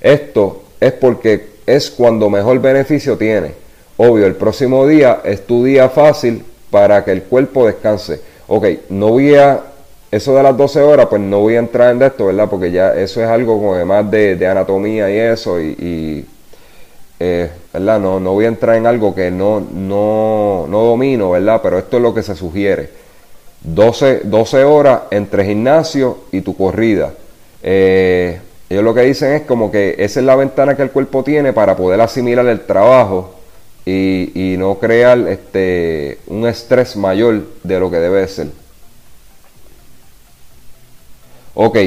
Esto 0.00 0.62
es 0.78 0.92
porque 0.92 1.48
es 1.66 1.90
cuando 1.90 2.30
mejor 2.30 2.60
beneficio 2.60 3.16
tiene. 3.16 3.52
Obvio, 4.02 4.24
el 4.24 4.34
próximo 4.34 4.86
día 4.86 5.20
es 5.24 5.46
tu 5.46 5.62
día 5.62 5.90
fácil 5.90 6.42
para 6.70 7.04
que 7.04 7.12
el 7.12 7.24
cuerpo 7.24 7.66
descanse. 7.66 8.22
Ok, 8.48 8.66
no 8.88 9.08
voy 9.08 9.34
a, 9.34 9.60
eso 10.10 10.34
de 10.34 10.42
las 10.42 10.56
12 10.56 10.80
horas, 10.80 11.06
pues 11.10 11.20
no 11.20 11.40
voy 11.40 11.56
a 11.56 11.58
entrar 11.58 11.94
en 11.94 12.00
esto, 12.00 12.24
¿verdad? 12.24 12.48
Porque 12.48 12.72
ya 12.72 12.94
eso 12.94 13.22
es 13.22 13.28
algo 13.28 13.58
como 13.60 13.84
más 13.84 14.10
de, 14.10 14.46
anatomía 14.46 15.10
y 15.10 15.18
eso, 15.18 15.60
y, 15.60 16.24
eh, 17.18 17.50
¿verdad? 17.74 18.00
No, 18.00 18.18
no 18.18 18.32
voy 18.32 18.46
a 18.46 18.48
entrar 18.48 18.76
en 18.76 18.86
algo 18.86 19.14
que 19.14 19.30
no, 19.30 19.60
no, 19.60 20.64
no 20.66 20.82
domino, 20.82 21.32
¿verdad? 21.32 21.60
Pero 21.62 21.78
esto 21.78 21.98
es 21.98 22.02
lo 22.02 22.14
que 22.14 22.22
se 22.22 22.34
sugiere. 22.34 22.88
12, 23.64 24.22
12 24.24 24.64
horas 24.64 25.00
entre 25.10 25.44
gimnasio 25.44 26.20
y 26.32 26.40
tu 26.40 26.56
corrida. 26.56 27.12
Eh, 27.62 28.40
ellos 28.70 28.82
lo 28.82 28.94
que 28.94 29.02
dicen 29.02 29.32
es 29.32 29.42
como 29.42 29.70
que 29.70 29.96
esa 29.98 30.20
es 30.20 30.24
la 30.24 30.36
ventana 30.36 30.74
que 30.74 30.84
el 30.84 30.90
cuerpo 30.90 31.22
tiene 31.22 31.52
para 31.52 31.76
poder 31.76 32.00
asimilar 32.00 32.46
el 32.46 32.60
trabajo 32.60 33.39
y, 33.86 34.56
no 34.58 34.74
crear 34.78 35.18
este, 35.28 36.18
un 36.26 36.46
estrés 36.46 36.96
mayor 36.96 37.42
de 37.62 37.80
lo 37.80 37.90
que 37.90 37.96
debe 37.96 38.26
ser. 38.28 38.48
Ok, 41.54 41.78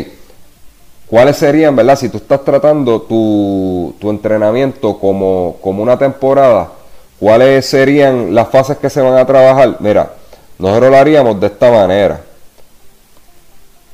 ¿cuáles 1.07 1.37
serían, 1.37 1.75
verdad? 1.75 1.97
Si 1.97 2.09
tú 2.09 2.17
estás 2.17 2.43
tratando 2.43 3.01
tu, 3.01 3.95
tu 3.99 4.09
entrenamiento 4.09 4.99
como, 4.99 5.57
como 5.61 5.83
una 5.83 5.97
temporada, 5.97 6.71
¿cuáles 7.19 7.65
serían 7.65 8.33
las 8.33 8.49
fases 8.49 8.77
que 8.77 8.89
se 8.89 9.01
van 9.01 9.17
a 9.17 9.25
trabajar? 9.25 9.77
Mira, 9.79 10.13
nosotros 10.57 10.91
lo 10.91 10.97
haríamos 10.97 11.39
de 11.39 11.47
esta 11.47 11.71
manera. 11.71 12.21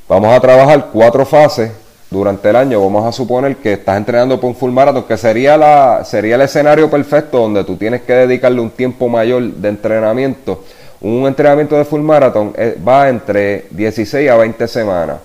Vamos 0.08 0.34
a 0.34 0.40
trabajar 0.40 0.88
cuatro 0.92 1.24
fases 1.24 1.70
durante 2.10 2.50
el 2.50 2.56
año, 2.56 2.82
vamos 2.82 3.06
a 3.06 3.12
suponer 3.12 3.56
que 3.56 3.74
estás 3.74 3.96
entrenando 3.96 4.40
por 4.40 4.48
un 4.48 4.56
full 4.56 4.72
marathon, 4.72 5.04
que 5.04 5.16
sería, 5.16 5.56
la, 5.56 6.04
sería 6.04 6.34
el 6.34 6.40
escenario 6.40 6.90
perfecto 6.90 7.38
donde 7.38 7.62
tú 7.62 7.76
tienes 7.76 8.02
que 8.02 8.12
dedicarle 8.12 8.60
un 8.60 8.70
tiempo 8.70 9.08
mayor 9.08 9.42
de 9.44 9.68
entrenamiento. 9.68 10.64
Un 11.00 11.26
entrenamiento 11.26 11.76
de 11.76 11.84
full 11.84 12.00
marathon 12.00 12.52
eh, 12.56 12.76
va 12.86 13.08
entre 13.08 13.66
16 13.70 14.28
a 14.28 14.36
20 14.36 14.66
semanas. 14.66 15.18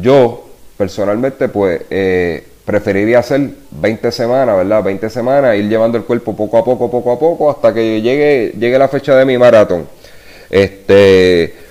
Yo, 0.00 0.46
personalmente, 0.78 1.48
pues 1.48 1.82
eh, 1.90 2.42
preferiría 2.64 3.18
hacer 3.18 3.50
20 3.70 4.10
semanas, 4.10 4.56
¿verdad? 4.56 4.82
20 4.82 5.10
semanas, 5.10 5.56
ir 5.56 5.68
llevando 5.68 5.98
el 5.98 6.04
cuerpo 6.04 6.34
poco 6.34 6.56
a 6.56 6.64
poco, 6.64 6.90
poco 6.90 7.12
a 7.12 7.18
poco, 7.18 7.50
hasta 7.50 7.74
que 7.74 8.00
llegue, 8.00 8.54
llegue 8.58 8.78
la 8.78 8.88
fecha 8.88 9.14
de 9.14 9.26
mi 9.26 9.36
maratón. 9.36 9.86
Este 10.48 11.63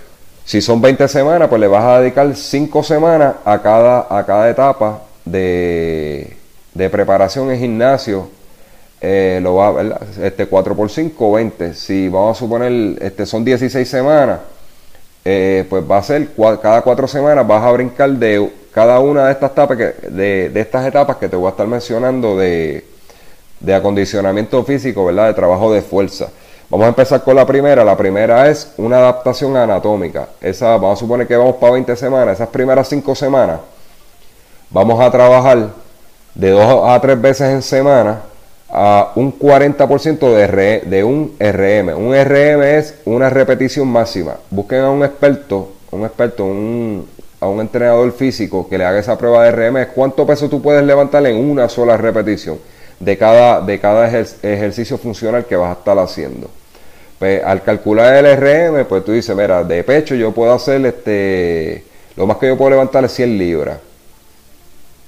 si 0.46 0.62
son 0.62 0.82
20 0.82 1.08
semanas, 1.08 1.48
pues 1.48 1.60
le 1.60 1.68
vas 1.68 1.84
a 1.84 2.00
dedicar 2.02 2.36
5 2.36 2.84
semanas 2.84 3.36
a 3.46 3.62
cada, 3.62 4.08
a 4.10 4.26
cada 4.26 4.50
etapa 4.50 5.02
de, 5.26 6.36
preparación 6.92 7.52
en 7.52 7.60
gimnasio. 7.60 8.28
Eh, 9.00 9.40
lo 9.42 9.56
va, 9.56 9.98
Este 10.22 10.48
4 10.48 10.76
por 10.76 10.90
5, 10.90 11.32
20. 11.32 11.74
Si 11.74 12.10
vamos 12.10 12.38
a 12.38 12.40
suponer, 12.40 12.98
este 13.02 13.26
son 13.26 13.44
16 13.44 13.88
semanas, 13.88 14.40
eh, 15.26 15.66
pues 15.70 15.84
va 15.90 15.98
a 15.98 16.04
ser 16.04 16.30
cada 16.62 16.82
4 16.82 17.08
semanas 17.08 17.48
vas 17.48 17.64
a 17.64 17.72
brincar 17.72 18.10
de 18.12 18.50
cada 18.74 19.00
una 19.00 19.28
de 19.28 19.32
estas 19.32 19.52
etapas 19.52 19.78
que, 19.78 19.94
de, 20.10 20.50
de 20.50 20.60
estas 20.60 20.86
etapas 20.86 21.18
que 21.18 21.30
te 21.30 21.36
voy 21.36 21.48
a 21.48 21.52
estar 21.52 21.68
mencionando 21.68 22.38
de, 22.38 22.84
de 23.60 23.74
acondicionamiento 23.74 24.64
físico, 24.64 25.06
¿verdad? 25.06 25.28
De 25.28 25.34
trabajo 25.34 25.74
de 25.74 25.82
fuerza. 25.82 26.30
Vamos 26.74 26.86
a 26.86 26.90
empezar 26.90 27.24
con 27.24 27.36
la 27.36 27.46
primera. 27.46 27.84
La 27.84 27.96
primera 27.96 28.50
es 28.50 28.74
una 28.78 28.98
adaptación 28.98 29.56
anatómica. 29.56 30.30
Esa, 30.42 30.70
vamos 30.70 30.98
a 30.98 31.00
suponer 31.02 31.28
que 31.28 31.38
vamos 31.38 31.58
para 31.58 31.74
20 31.74 31.96
semanas. 31.96 32.34
Esas 32.34 32.48
primeras 32.48 32.90
5 32.90 33.14
semanas 33.14 33.60
vamos 34.72 35.00
a 35.00 35.12
trabajar 35.12 35.68
de 36.34 36.50
2 36.50 36.90
a 36.90 37.00
3 37.00 37.22
veces 37.22 37.50
en 37.52 37.62
semana 37.62 38.22
a 38.72 39.12
un 39.14 39.38
40% 39.38 40.18
de, 40.18 40.82
de 40.84 41.04
un 41.04 41.36
RM. 41.40 41.96
Un 41.96 42.16
RM 42.16 42.64
es 42.64 42.96
una 43.06 43.30
repetición 43.30 43.88
máxima. 43.88 44.38
Busquen 44.50 44.80
a 44.80 44.90
un 44.90 45.04
experto, 45.04 45.74
un 45.92 46.06
experto, 46.06 46.44
un, 46.44 47.08
a 47.40 47.46
un 47.46 47.62
entrenador 47.62 48.12
físico 48.14 48.68
que 48.68 48.80
le 48.80 48.86
haga 48.86 48.98
esa 48.98 49.16
prueba 49.16 49.44
de 49.44 49.52
RM 49.52 49.90
cuánto 49.94 50.26
peso 50.26 50.50
tú 50.50 50.60
puedes 50.60 50.84
levantar 50.84 51.24
en 51.28 51.36
una 51.36 51.70
sola 51.70 51.98
repetición 51.98 52.58
de 53.00 53.16
cada, 53.16 53.62
de 53.62 53.80
cada 53.80 54.08
ejercicio 54.08 54.98
funcional 54.98 55.46
que 55.46 55.56
vas 55.56 55.70
a 55.70 55.80
estar 55.80 56.00
haciendo. 56.00 56.50
Pues, 57.24 57.42
al 57.42 57.64
calcular 57.64 58.14
el 58.14 58.36
RM, 58.36 58.84
pues 58.84 59.06
tú 59.06 59.14
dices, 59.14 59.34
mira, 59.34 59.64
de 59.64 59.82
pecho 59.86 60.14
yo 60.14 60.34
puedo 60.34 60.52
hacer 60.52 60.86
este, 60.86 61.82
lo 62.18 62.28
más 62.28 62.36
que 62.36 62.48
yo 62.48 62.58
puedo 62.58 62.72
levantar 62.72 63.06
es 63.06 63.14
100 63.14 63.38
libras. 63.38 63.78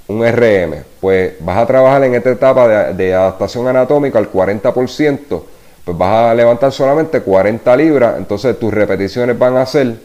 Un 0.07 0.25
RM, 0.25 0.75
pues 1.01 1.33
vas 1.41 1.57
a 1.57 1.65
trabajar 1.65 2.05
en 2.05 2.15
esta 2.15 2.29
etapa 2.29 2.93
de, 2.93 3.13
adaptación 3.13 3.67
anatómica 3.67 4.17
al 4.17 4.31
40%, 4.31 5.43
pues 5.83 5.97
vas 5.97 6.31
a 6.31 6.33
levantar 6.33 6.71
solamente 6.71 7.19
40 7.19 7.75
libras, 7.75 8.17
entonces 8.17 8.57
tus 8.57 8.73
repeticiones 8.73 9.37
van 9.37 9.57
a 9.57 9.65
ser 9.65 9.95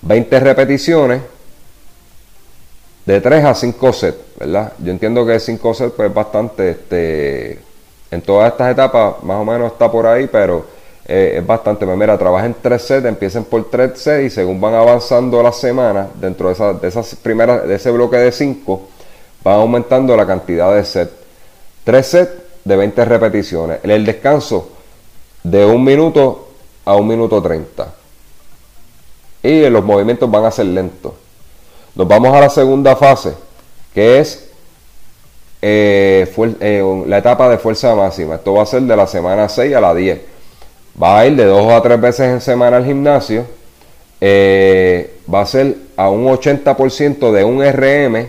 20 0.00 0.40
repeticiones 0.40 1.22
de 3.06 3.20
3 3.20 3.44
a 3.44 3.54
5 3.54 3.92
sets, 3.92 4.18
¿verdad? 4.36 4.72
Yo 4.80 4.90
entiendo 4.90 5.24
que 5.24 5.38
5 5.38 5.74
sets 5.74 5.92
pues 5.92 6.12
bastante, 6.12 6.70
este, 6.70 7.60
en 8.10 8.20
todas 8.22 8.50
estas 8.50 8.72
etapas 8.72 9.22
más 9.22 9.36
o 9.36 9.44
menos 9.44 9.70
está 9.70 9.88
por 9.88 10.08
ahí, 10.08 10.26
pero 10.26 10.71
eh, 11.06 11.34
es 11.38 11.46
bastante. 11.46 11.84
Pues 11.84 11.96
mira, 11.96 12.16
trabajen 12.16 12.56
3 12.60 12.82
sets, 12.82 13.06
empiecen 13.06 13.44
por 13.44 13.68
3 13.70 13.98
sets 13.98 14.26
y 14.26 14.30
según 14.30 14.60
van 14.60 14.74
avanzando 14.74 15.42
las 15.42 15.56
semanas, 15.56 16.08
dentro 16.20 16.48
de, 16.48 16.54
esa, 16.54 16.72
de 16.72 16.88
esas 16.88 17.14
primeras, 17.16 17.66
de 17.66 17.74
ese 17.74 17.90
bloque 17.90 18.16
de 18.16 18.32
5, 18.32 18.82
van 19.42 19.54
aumentando 19.56 20.16
la 20.16 20.26
cantidad 20.26 20.74
de 20.74 20.84
sets. 20.84 21.12
3 21.84 22.06
sets 22.06 22.32
de 22.64 22.76
20 22.76 23.04
repeticiones. 23.04 23.80
El 23.82 24.04
descanso 24.04 24.70
de 25.42 25.64
1 25.64 25.78
minuto 25.78 26.48
a 26.84 26.94
1 26.94 27.04
minuto 27.04 27.42
30. 27.42 27.94
Y 29.42 29.68
los 29.68 29.84
movimientos 29.84 30.30
van 30.30 30.44
a 30.44 30.50
ser 30.50 30.66
lentos. 30.66 31.12
Nos 31.94 32.06
vamos 32.06 32.34
a 32.34 32.40
la 32.40 32.48
segunda 32.48 32.96
fase, 32.96 33.34
que 33.92 34.20
es 34.20 34.48
eh, 35.60 36.32
eh, 36.60 37.04
la 37.06 37.18
etapa 37.18 37.48
de 37.48 37.58
fuerza 37.58 37.94
máxima. 37.94 38.36
Esto 38.36 38.54
va 38.54 38.62
a 38.62 38.66
ser 38.66 38.82
de 38.82 38.96
la 38.96 39.06
semana 39.06 39.48
6 39.48 39.74
a 39.74 39.80
la 39.80 39.94
10. 39.94 40.31
Va 41.00 41.20
a 41.20 41.26
ir 41.26 41.36
de 41.36 41.44
2 41.44 41.72
a 41.72 41.82
3 41.82 42.00
veces 42.00 42.26
en 42.28 42.40
semana 42.40 42.76
al 42.76 42.84
gimnasio. 42.84 43.46
Eh, 44.20 45.18
va 45.32 45.40
a 45.40 45.46
ser 45.46 45.76
a 45.96 46.10
un 46.10 46.26
80% 46.26 47.32
de 47.32 47.44
un 47.44 47.62
RM 47.64 48.28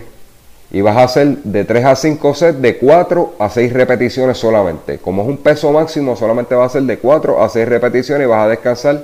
y 0.70 0.80
vas 0.80 0.96
a 0.96 1.04
hacer 1.04 1.36
de 1.44 1.64
3 1.64 1.84
a 1.84 1.94
5 1.94 2.34
sets 2.34 2.60
de 2.60 2.78
4 2.78 3.34
a 3.38 3.48
6 3.48 3.72
repeticiones 3.72 4.38
solamente. 4.38 4.98
Como 4.98 5.22
es 5.22 5.28
un 5.28 5.36
peso 5.36 5.70
máximo, 5.72 6.16
solamente 6.16 6.54
va 6.54 6.64
a 6.64 6.68
ser 6.68 6.82
de 6.82 6.98
4 6.98 7.42
a 7.42 7.48
6 7.48 7.68
repeticiones 7.68 8.26
y 8.26 8.28
vas 8.28 8.46
a 8.46 8.48
descansar 8.48 9.02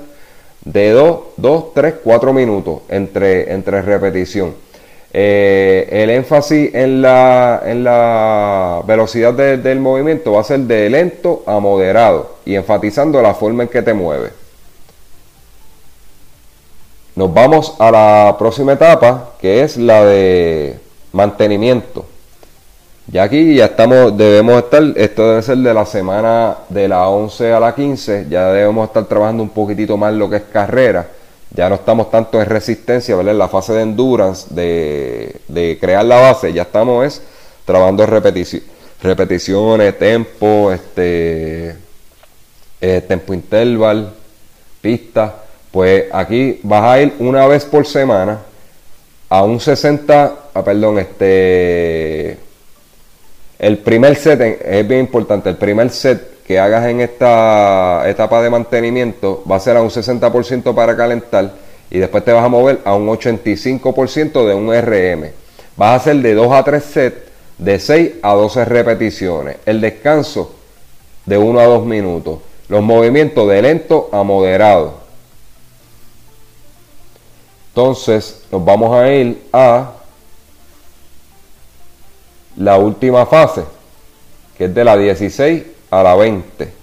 de 0.65 0.91
2, 0.91 1.19
2, 1.37 1.73
3, 1.73 1.93
4 2.03 2.33
minutos 2.33 2.81
entre, 2.89 3.53
entre 3.53 3.81
repetición. 3.81 4.53
Eh, 5.13 5.89
el 5.91 6.09
énfasis 6.09 6.73
en 6.73 7.01
la, 7.01 7.61
en 7.65 7.83
la 7.83 8.81
velocidad 8.85 9.33
del 9.33 9.79
movimiento 9.79 10.31
va 10.33 10.41
a 10.41 10.45
ser 10.45 10.61
de 10.61 10.89
lento 10.89 11.43
a 11.45 11.59
moderado 11.59 12.37
y 12.45 12.55
enfatizando 12.55 13.21
la 13.21 13.33
forma 13.33 13.63
en 13.63 13.69
que 13.69 13.81
te 13.81 13.93
mueves. 13.93 14.31
Nos 17.15 17.33
vamos 17.33 17.75
a 17.77 17.91
la 17.91 18.35
próxima 18.39 18.73
etapa 18.73 19.33
que 19.39 19.63
es 19.63 19.75
la 19.75 20.05
de 20.05 20.79
mantenimiento. 21.11 22.05
Ya 23.07 23.23
aquí 23.23 23.55
ya 23.55 23.65
estamos, 23.65 24.17
debemos 24.17 24.63
estar, 24.63 24.81
esto 24.95 25.27
debe 25.27 25.41
ser 25.41 25.57
de 25.57 25.73
la 25.73 25.85
semana 25.85 26.55
de 26.69 26.87
la 26.87 27.09
11 27.09 27.51
a 27.51 27.59
la 27.59 27.75
15, 27.75 28.27
ya 28.29 28.53
debemos 28.53 28.87
estar 28.87 29.03
trabajando 29.05 29.43
un 29.43 29.49
poquitito 29.49 29.97
más 29.97 30.13
lo 30.13 30.29
que 30.29 30.37
es 30.37 30.43
carrera. 30.43 31.07
Ya 31.53 31.67
no 31.67 31.75
estamos 31.75 32.09
tanto 32.09 32.41
en 32.41 32.47
resistencia, 32.47 33.15
¿verdad? 33.15 33.33
En 33.33 33.39
la 33.39 33.49
fase 33.49 33.73
de 33.73 33.81
endurance, 33.81 34.47
de, 34.53 35.77
crear 35.79 36.05
la 36.05 36.19
base, 36.19 36.53
ya 36.53 36.61
estamos 36.63 37.05
es 37.05 37.21
trabajando 37.65 38.05
repeticiones, 38.05 39.99
tempo, 39.99 40.71
este, 40.71 41.75
eh, 42.79 43.01
tempo 43.07 43.33
interval, 43.33 44.13
pista. 44.81 45.35
Pues 45.71 46.05
aquí 46.11 46.59
vas 46.63 46.83
a 46.83 47.01
ir 47.01 47.15
una 47.19 47.47
vez 47.47 47.65
por 47.65 47.85
semana 47.85 48.39
a 49.29 49.43
un 49.43 49.59
60, 49.59 50.35
ah, 50.53 50.63
perdón, 50.63 50.99
este 50.99 52.37
el 53.61 53.77
primer 53.77 54.15
set 54.15 54.59
es 54.65 54.87
bien 54.87 55.01
importante. 55.01 55.47
El 55.47 55.55
primer 55.55 55.91
set 55.91 56.30
que 56.51 56.59
hagas 56.59 56.85
en 56.87 56.99
esta 56.99 58.03
etapa 58.09 58.41
de 58.41 58.49
mantenimiento 58.49 59.41
va 59.49 59.55
a 59.55 59.59
ser 59.61 59.77
a 59.77 59.81
un 59.81 59.89
60% 59.89 60.75
para 60.75 60.97
calentar 60.97 61.53
y 61.89 61.97
después 61.97 62.25
te 62.25 62.33
vas 62.33 62.43
a 62.43 62.49
mover 62.49 62.81
a 62.83 62.93
un 62.93 63.07
85% 63.07 64.45
de 64.45 64.53
un 64.53 64.69
RM. 64.69 65.31
Vas 65.77 65.91
a 65.91 65.95
hacer 65.95 66.17
de 66.17 66.33
2 66.33 66.51
a 66.51 66.61
3 66.61 66.83
sets 66.83 67.17
de 67.57 67.79
6 67.79 68.11
a 68.21 68.33
12 68.33 68.65
repeticiones. 68.65 69.57
El 69.65 69.79
descanso 69.79 70.53
de 71.25 71.37
1 71.37 71.57
a 71.57 71.63
2 71.63 71.85
minutos. 71.85 72.39
Los 72.67 72.83
movimientos 72.83 73.47
de 73.47 73.61
lento 73.61 74.09
a 74.11 74.21
moderado. 74.23 74.95
Entonces 77.69 78.43
nos 78.51 78.65
vamos 78.65 78.93
a 78.93 79.09
ir 79.09 79.41
a 79.53 79.91
la 82.57 82.77
última 82.77 83.25
fase, 83.25 83.63
que 84.57 84.65
es 84.65 84.75
de 84.75 84.83
la 84.83 84.97
16 84.97 85.70
a 85.91 86.01
la 86.01 86.15
20. 86.15 86.73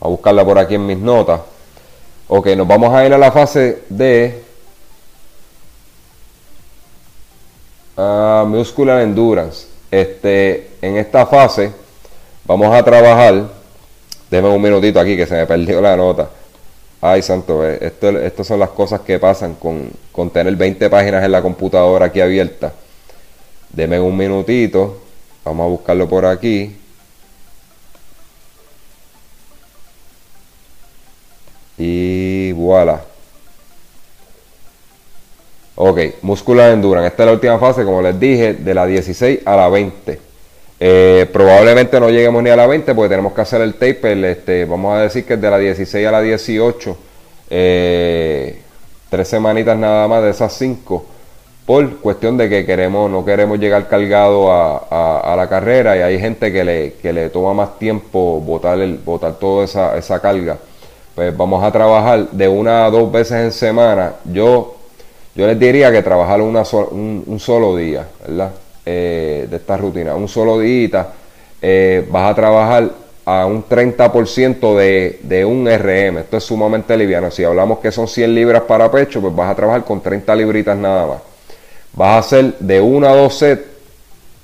A 0.00 0.08
buscarla 0.08 0.44
por 0.44 0.58
aquí 0.58 0.76
en 0.76 0.86
mis 0.86 0.98
notas. 0.98 1.40
Ok, 2.28 2.46
nos 2.56 2.66
vamos 2.66 2.94
a 2.94 3.04
ir 3.04 3.12
a 3.12 3.18
la 3.18 3.30
fase 3.30 3.82
de 3.88 4.42
uh, 7.96 8.46
Muscular 8.46 9.00
Endurance. 9.02 9.66
Este, 9.90 10.70
en 10.80 10.96
esta 10.96 11.26
fase 11.26 11.72
vamos 12.44 12.74
a 12.74 12.82
trabajar. 12.82 13.48
Déjame 14.30 14.54
un 14.54 14.62
minutito 14.62 14.98
aquí 14.98 15.16
que 15.16 15.26
se 15.26 15.34
me 15.34 15.46
perdió 15.46 15.80
la 15.80 15.96
nota. 15.96 16.30
Ay, 17.00 17.22
santo, 17.22 17.64
eh, 17.64 17.78
esto, 17.80 18.08
estas 18.18 18.46
son 18.46 18.58
las 18.58 18.70
cosas 18.70 19.00
que 19.00 19.18
pasan 19.18 19.54
con, 19.54 19.90
con 20.10 20.30
tener 20.30 20.56
20 20.56 20.88
páginas 20.90 21.24
en 21.24 21.32
la 21.32 21.42
computadora 21.42 22.06
aquí 22.06 22.20
abierta. 22.20 22.72
Deme 23.70 24.00
un 24.00 24.16
minutito. 24.16 25.02
Vamos 25.44 25.64
a 25.64 25.68
buscarlo 25.68 26.08
por 26.08 26.26
aquí. 26.26 26.76
Y 31.78 32.52
voilà. 32.52 33.02
Ok, 35.74 35.98
muscular 36.22 36.72
endurance. 36.72 37.08
Esta 37.08 37.22
es 37.22 37.26
la 37.26 37.32
última 37.32 37.58
fase, 37.58 37.84
como 37.84 38.00
les 38.00 38.18
dije, 38.18 38.54
de 38.54 38.74
la 38.74 38.86
16 38.86 39.40
a 39.44 39.56
la 39.56 39.68
20. 39.68 40.20
Eh, 40.78 41.26
probablemente 41.32 42.00
no 42.00 42.10
lleguemos 42.10 42.42
ni 42.42 42.50
a 42.50 42.56
la 42.56 42.66
20 42.66 42.94
porque 42.94 43.10
tenemos 43.10 43.32
que 43.32 43.40
hacer 43.42 43.60
el 43.60 43.74
taper. 43.74 44.24
Este, 44.24 44.64
vamos 44.64 44.96
a 44.96 45.02
decir 45.02 45.24
que 45.24 45.34
es 45.34 45.40
de 45.40 45.50
la 45.50 45.58
16 45.58 46.06
a 46.06 46.10
la 46.10 46.20
18. 46.22 46.96
Eh, 47.50 48.60
tres 49.10 49.28
semanitas 49.28 49.76
nada 49.76 50.08
más 50.08 50.22
de 50.22 50.30
esas 50.30 50.52
cinco 50.52 51.06
por 51.66 51.96
cuestión 51.96 52.36
de 52.36 52.48
que 52.48 52.64
queremos, 52.64 53.10
no 53.10 53.24
queremos 53.24 53.58
llegar 53.58 53.88
cargado 53.88 54.52
a, 54.52 55.34
la 55.36 55.48
carrera 55.48 55.96
y 55.96 56.00
hay 56.00 56.18
gente 56.18 56.52
que 56.52 56.64
le, 56.64 56.92
que 56.94 57.12
le 57.12 57.28
toma 57.28 57.52
más 57.52 57.78
tiempo 57.78 58.40
botar, 58.40 58.78
el, 58.80 58.98
botar 58.98 59.34
toda 59.34 59.64
esa, 59.64 59.98
esa 59.98 60.20
carga. 60.20 60.58
Pues 61.16 61.36
vamos 61.36 61.64
a 61.64 61.72
trabajar 61.72 62.30
de 62.30 62.46
una 62.46 62.86
a 62.86 62.90
dos 62.90 63.10
veces 63.10 63.32
en 63.32 63.50
semana. 63.50 64.12
Yo, 64.32 64.76
yo 65.34 65.46
les 65.48 65.58
diría 65.58 65.90
que 65.90 66.02
trabajar 66.02 66.40
una 66.40 66.62
un, 66.92 67.38
solo 67.40 67.74
día, 67.74 68.06
¿verdad? 68.24 68.52
Eh, 68.84 69.48
de 69.50 69.56
esta 69.56 69.76
rutina. 69.76 70.14
Un 70.14 70.28
solo 70.28 70.60
día 70.60 71.08
eh, 71.60 72.06
vas 72.08 72.30
a 72.30 72.34
trabajar 72.34 72.90
a 73.24 73.46
un 73.46 73.64
30% 73.64 74.76
de, 74.76 75.18
de 75.24 75.44
un 75.44 75.66
RM. 75.66 76.18
Esto 76.18 76.36
es 76.36 76.44
sumamente 76.44 76.96
liviano. 76.96 77.32
Si 77.32 77.42
hablamos 77.42 77.80
que 77.80 77.90
son 77.90 78.06
100 78.06 78.32
libras 78.32 78.62
para 78.62 78.88
pecho, 78.88 79.20
pues 79.20 79.34
vas 79.34 79.50
a 79.50 79.56
trabajar 79.56 79.84
con 79.84 80.00
30 80.00 80.36
libritas 80.36 80.76
nada 80.76 81.06
más 81.06 81.18
vas 81.96 82.08
a 82.08 82.18
hacer 82.18 82.58
de 82.58 82.80
1 82.80 83.08
a 83.08 83.16
2 83.16 83.34
sets 83.34 83.64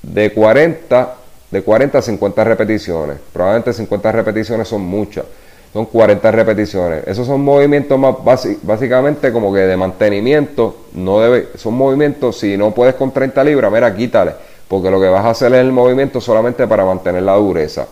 de 0.02 0.32
40, 0.32 1.14
de 1.50 1.62
40 1.62 1.98
a 1.98 2.02
50 2.02 2.44
repeticiones. 2.44 3.18
Probablemente 3.32 3.72
50 3.72 4.10
repeticiones 4.10 4.66
son 4.66 4.80
muchas. 4.80 5.24
Son 5.72 5.86
40 5.86 6.30
repeticiones. 6.30 7.06
Esos 7.06 7.26
son 7.26 7.42
movimientos 7.42 7.98
más 7.98 8.16
básicamente 8.62 9.32
como 9.32 9.52
que 9.52 9.60
de 9.60 9.76
mantenimiento. 9.76 10.76
No 10.94 11.20
debe, 11.20 11.48
son 11.56 11.74
movimientos, 11.74 12.38
si 12.38 12.56
no 12.56 12.72
puedes 12.72 12.94
con 12.94 13.10
30 13.10 13.42
libras, 13.44 13.72
mira, 13.72 13.94
quítale. 13.94 14.32
Porque 14.68 14.90
lo 14.90 15.00
que 15.00 15.08
vas 15.08 15.24
a 15.24 15.30
hacer 15.30 15.52
es 15.54 15.60
el 15.60 15.72
movimiento 15.72 16.20
solamente 16.20 16.66
para 16.66 16.84
mantener 16.84 17.22
la 17.22 17.34
dureza. 17.34 17.86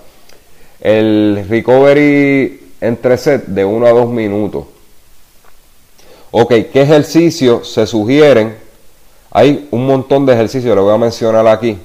El 0.81 1.47
recovery 1.49 2.75
entre 2.81 3.17
sets 3.17 3.55
de 3.55 3.65
1 3.65 3.87
a 3.87 3.91
2 3.91 4.09
minutos. 4.11 4.65
Ok, 6.33 6.51
¿qué 6.73 6.83
ejercicios 6.83 7.73
se 7.73 7.87
sugieren 7.87 8.55
hay 9.31 9.69
un 9.71 9.87
montón 9.87 10.27
de 10.27 10.33
ejercicios, 10.33 10.75
lo 10.75 10.85
voy 10.85 10.95
a 10.95 10.99
mencionar 10.99 11.47
aquí. 11.47 11.79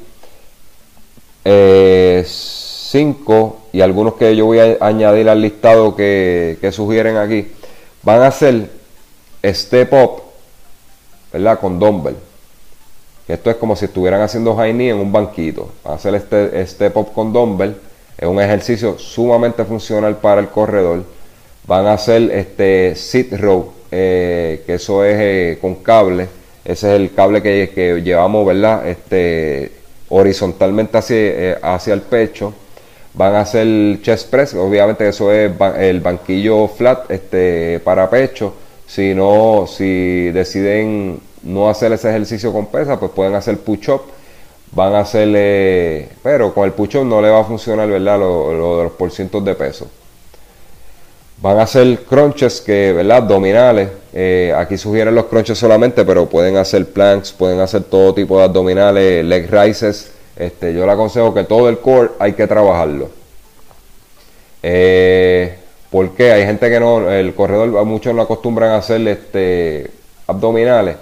Eh, 1.44 2.26
cinco 2.28 3.65
y 3.76 3.82
algunos 3.82 4.14
que 4.14 4.34
yo 4.38 4.46
voy 4.46 4.60
a 4.60 4.78
añadir 4.80 5.28
al 5.28 5.42
listado 5.42 5.98
que, 5.98 6.58
sugieren 6.72 7.18
aquí. 7.18 7.52
Van 8.04 8.22
a 8.22 8.32
ser 8.32 8.70
step 9.44 9.92
up, 9.92 10.22
¿verdad? 11.34 11.60
Con 11.60 11.78
dumbbell. 11.78 12.16
Esto 13.28 13.50
es 13.50 13.58
como 13.58 13.76
si 13.76 13.84
estuvieran 13.84 14.22
haciendo 14.22 14.56
high 14.56 14.70
en 14.70 14.96
un 14.96 15.12
banquito. 15.12 15.74
Hacer 15.84 16.16
este, 16.16 16.62
este 16.62 16.90
pop 16.90 17.14
con 17.14 17.34
dumbbell 17.34 17.76
es 18.18 18.26
un 18.26 18.40
ejercicio 18.40 18.98
sumamente 18.98 19.66
funcional 19.66 20.20
para 20.20 20.40
el 20.40 20.48
corredor. 20.48 21.04
Van 21.68 21.86
a 21.86 21.94
hacer 21.96 22.32
este 22.32 22.96
sit 22.96 23.34
row, 23.34 23.74
eh, 23.92 24.64
que 24.66 24.76
eso 24.76 25.04
es 25.04 25.18
eh, 25.20 25.58
con 25.60 25.76
cable. 25.76 26.30
Ese 26.64 26.96
es 26.96 27.02
el 27.02 27.14
cable 27.14 27.42
que, 27.42 27.74
que 27.76 28.02
llevamos, 28.02 28.46
¿verdad? 28.46 28.88
Este, 28.88 29.70
horizontalmente 30.08 30.98
hacia, 30.98 31.18
eh, 31.18 31.58
hacia 31.62 31.94
el 31.94 32.04
pecho. 32.04 32.54
Van 33.18 33.34
a 33.34 33.42
hacer 33.42 34.02
chest 34.02 34.30
press, 34.30 34.54
obviamente 34.56 35.08
eso 35.08 35.32
es 35.32 35.50
el 35.78 36.02
banquillo 36.02 36.68
flat 36.68 37.10
este, 37.10 37.80
para 37.80 38.10
pecho. 38.10 38.54
Si 38.86 39.16
no, 39.16 39.66
si 39.68 40.32
deciden 40.32 41.20
no 41.44 41.70
hacer 41.70 41.94
ese 41.94 42.10
ejercicio 42.10 42.52
con 42.52 42.66
pesa, 42.66 43.00
pues 43.00 43.12
pueden 43.12 43.36
hacer 43.36 43.58
push-up. 43.60 44.02
Van 44.72 44.94
a 44.96 45.00
hacerle, 45.00 46.10
pero 46.22 46.54
con 46.54 46.66
el 46.66 46.74
push-up 46.74 47.06
no 47.06 47.22
le 47.22 47.30
va 47.30 47.40
a 47.40 47.44
funcionar, 47.46 47.88
¿verdad? 47.88 48.20
Lo, 48.20 48.78
de 48.78 48.84
los 48.84 48.92
porcientos 48.94 49.46
de 49.46 49.56
peso. 49.56 49.88
Van 51.42 51.58
a 51.60 51.64
hacer 51.64 52.00
crunches 52.00 52.60
que, 52.60 52.92
¿verdad? 52.92 53.18
Abdominales. 53.18 53.90
Eh, 54.14 54.54
aquí 54.58 54.78
sugieren 54.78 55.16
los 55.16 55.26
crunches 55.26 55.58
solamente, 55.58 56.04
pero 56.04 56.26
pueden 56.26 56.58
hacer 56.58 56.86
planks, 56.92 57.32
pueden 57.32 57.62
hacer 57.62 57.84
todo 57.84 58.14
tipo 58.14 58.38
de 58.38 58.44
abdominales, 58.44 59.24
leg 59.24 59.50
rises. 59.50 60.12
Este, 60.36 60.74
yo 60.74 60.86
le 60.86 60.92
aconsejo 60.92 61.34
que 61.34 61.44
todo 61.44 61.70
el 61.70 61.80
core 61.80 62.12
hay 62.20 62.34
que 62.34 62.48
trabajarlo. 62.48 63.10
Eh, 64.62 65.56
¿Por 65.90 66.12
qué? 66.12 66.32
Hay 66.32 66.46
gente 66.46 66.70
que 66.70 66.80
no, 66.80 67.10
el 67.10 67.34
corredor, 67.34 67.86
muchos 67.86 68.14
no 68.14 68.22
acostumbran 68.22 68.72
hacer 68.72 69.08
este, 69.08 69.90
abdominales. 70.28 70.98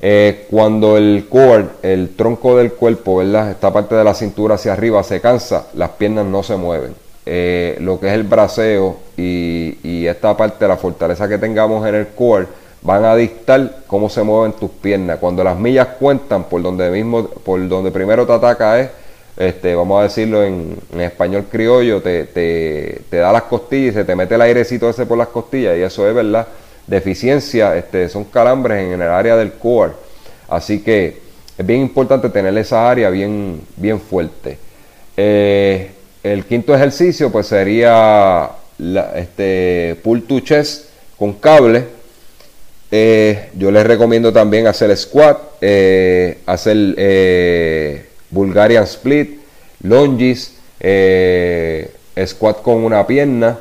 Eh, 0.00 0.46
cuando 0.50 0.96
el 0.96 1.26
core, 1.28 1.66
el 1.82 2.14
tronco 2.14 2.56
del 2.56 2.72
cuerpo, 2.72 3.16
¿verdad? 3.16 3.50
Esta 3.50 3.72
parte 3.72 3.94
de 3.94 4.04
la 4.04 4.14
cintura 4.14 4.54
hacia 4.54 4.72
arriba 4.72 5.02
se 5.02 5.20
cansa, 5.20 5.68
las 5.74 5.90
piernas 5.90 6.26
no 6.26 6.42
se 6.42 6.56
mueven. 6.56 6.94
Eh, 7.26 7.76
lo 7.80 7.98
que 7.98 8.06
es 8.06 8.14
el 8.14 8.22
braceo 8.22 8.96
y, 9.16 10.06
esta 10.06 10.36
parte 10.36 10.66
la 10.66 10.78
fortaleza 10.78 11.28
que 11.28 11.36
tengamos 11.36 11.86
en 11.86 11.94
el 11.94 12.08
core 12.08 12.46
van 12.82 13.04
a 13.04 13.16
dictar 13.16 13.78
cómo 13.86 14.08
se 14.08 14.22
mueven 14.22 14.52
tus 14.52 14.70
piernas. 14.70 15.18
Cuando 15.18 15.42
las 15.44 15.58
millas 15.58 15.88
cuentan 15.98 16.44
por 16.44 16.62
donde 16.62 16.90
mismo, 16.90 17.28
por 17.28 17.66
donde 17.68 17.90
primero 17.90 18.26
te 18.26 18.32
ataca 18.32 18.80
es, 18.80 18.90
este, 19.36 19.74
vamos 19.74 20.00
a 20.00 20.02
decirlo 20.04 20.42
en, 20.42 20.76
español 20.98 21.46
criollo, 21.50 22.02
te, 22.02 22.24
te, 22.24 23.16
da 23.16 23.32
las 23.32 23.42
costillas 23.42 23.92
y 23.92 23.98
se 23.98 24.04
te 24.04 24.16
mete 24.16 24.34
el 24.34 24.42
airecito 24.42 24.90
ese 24.90 25.06
por 25.06 25.18
las 25.18 25.28
costillas 25.28 25.76
y 25.76 25.82
eso 25.82 26.08
es 26.08 26.14
verdad 26.14 26.46
deficiencia, 26.88 27.76
este, 27.76 28.08
son 28.08 28.24
calambres 28.24 28.82
en 28.82 29.00
el 29.00 29.08
área 29.08 29.36
del 29.36 29.52
core. 29.52 29.92
Así 30.48 30.80
que 30.80 31.20
es 31.56 31.66
bien 31.66 31.82
importante 31.82 32.30
tener 32.30 32.56
esa 32.58 32.90
área 32.90 33.10
bien, 33.10 33.60
bien 33.76 34.00
fuerte. 34.00 34.58
Eh, 35.16 35.90
el 36.22 36.44
quinto 36.46 36.74
ejercicio 36.74 37.30
pues 37.30 37.46
sería 37.46 38.50
este, 39.14 39.98
pull 40.02 40.22
to 40.22 40.40
chest 40.40 40.86
con 41.18 41.34
cable. 41.34 41.84
Eh, 42.90 43.50
yo 43.54 43.70
les 43.70 43.86
recomiendo 43.86 44.32
también 44.32 44.66
hacer 44.66 44.96
squat, 44.96 45.38
eh, 45.60 46.38
hacer 46.46 48.06
Bulgarian 48.30 48.84
split, 48.84 49.40
lunges, 49.82 50.54
squat 52.26 52.62
con 52.62 52.84
una 52.84 53.06
pierna, 53.06 53.58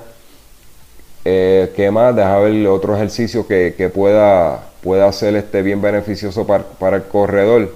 eh, 1.30 1.74
¿Qué 1.76 1.92
más? 1.92 2.16
Deja 2.16 2.40
ver 2.40 2.66
otro 2.68 2.96
ejercicio 2.96 3.46
que, 3.46 3.92
pueda, 3.94 4.64
pueda 4.82 5.12
ser 5.12 5.36
este 5.36 5.62
bien 5.62 5.82
beneficioso 5.82 6.48
para, 6.48 6.96
el 6.96 7.04
corredor. 7.04 7.70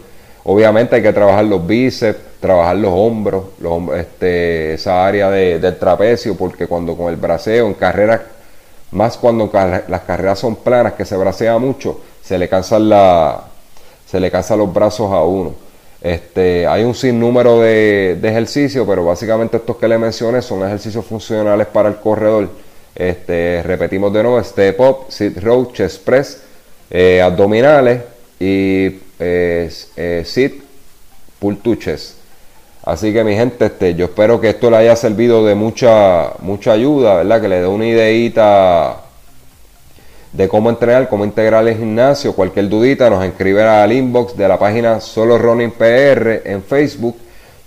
Obviamente 0.45 0.95
hay 0.95 1.01
que 1.01 1.11
trabajar 1.11 1.43
los 1.43 1.67
bíceps, 1.67 2.17
trabajar 2.39 2.77
los 2.77 2.93
hombros, 2.95 3.47
los, 3.59 3.93
este, 3.97 4.75
esa 4.75 5.05
área 5.05 5.29
del 5.29 5.77
trapecio, 5.77 6.37
porque 6.37 6.65
cuando 6.65 6.95
con 6.95 7.09
el 7.11 7.17
braceo 7.17 7.67
en 7.67 7.73
carreras, 7.73 8.21
más 8.91 9.17
cuando 9.17 9.49
las 9.53 10.01
carreras 10.01 10.39
son 10.39 10.57
planas, 10.57 10.93
que 10.93 11.05
se 11.05 11.15
bracea 11.17 11.57
mucho, 11.57 12.01
se 12.23 12.37
le 12.37 12.47
cansan, 12.49 12.89
la, 12.89 13.43
se 14.05 14.19
le 14.19 14.29
cansan 14.29 14.59
los 14.59 14.73
brazos 14.73 15.11
a 15.11 15.21
uno. 15.23 15.53
Este, 16.01 16.65
hay 16.65 16.83
un 16.83 16.95
sinnúmero 16.95 17.59
de, 17.59 18.17
de 18.19 18.29
ejercicios, 18.29 18.87
pero 18.87 19.05
básicamente 19.05 19.57
estos 19.57 19.77
que 19.77 19.87
le 19.87 19.97
mencioné 19.97 20.41
son 20.41 20.65
ejercicios 20.65 21.05
funcionales 21.05 21.67
para 21.67 21.89
el 21.89 21.97
corredor 21.97 22.49
este, 22.95 23.63
repetimos 23.63 24.11
de 24.13 24.23
nuevo, 24.23 24.43
step 24.43 24.79
up, 24.79 24.97
sit 25.09 25.37
row, 25.37 25.71
chest 25.71 26.03
press, 26.03 26.43
eh, 26.89 27.21
abdominales 27.21 28.01
y 28.39 28.99
eh, 29.19 29.71
eh, 29.95 30.23
sit 30.25 30.63
pull 31.39 31.57
to 31.57 31.75
chest. 31.75 32.20
Así 32.83 33.13
que 33.13 33.23
mi 33.23 33.35
gente, 33.35 33.65
este, 33.65 33.95
yo 33.95 34.05
espero 34.05 34.41
que 34.41 34.49
esto 34.49 34.71
le 34.71 34.77
haya 34.77 34.95
servido 34.95 35.45
de 35.45 35.55
mucha, 35.55 36.33
mucha 36.39 36.71
ayuda, 36.73 37.17
¿verdad? 37.17 37.41
Que 37.41 37.47
le 37.47 37.61
dé 37.61 37.67
una 37.67 37.87
ideita 37.87 38.97
de 40.33 40.47
cómo 40.47 40.69
entrenar, 40.69 41.09
cómo 41.09 41.25
integrar 41.25 41.67
el 41.67 41.77
gimnasio. 41.77 42.33
Cualquier 42.33 42.69
dudita 42.69 43.09
nos 43.09 43.23
escribe 43.23 43.63
al 43.63 43.91
inbox 43.91 44.35
de 44.35 44.47
la 44.47 44.57
página 44.57 44.99
Solo 44.99 45.37
Running 45.37 45.71
PR 45.71 46.41
en 46.45 46.63
Facebook 46.63 47.15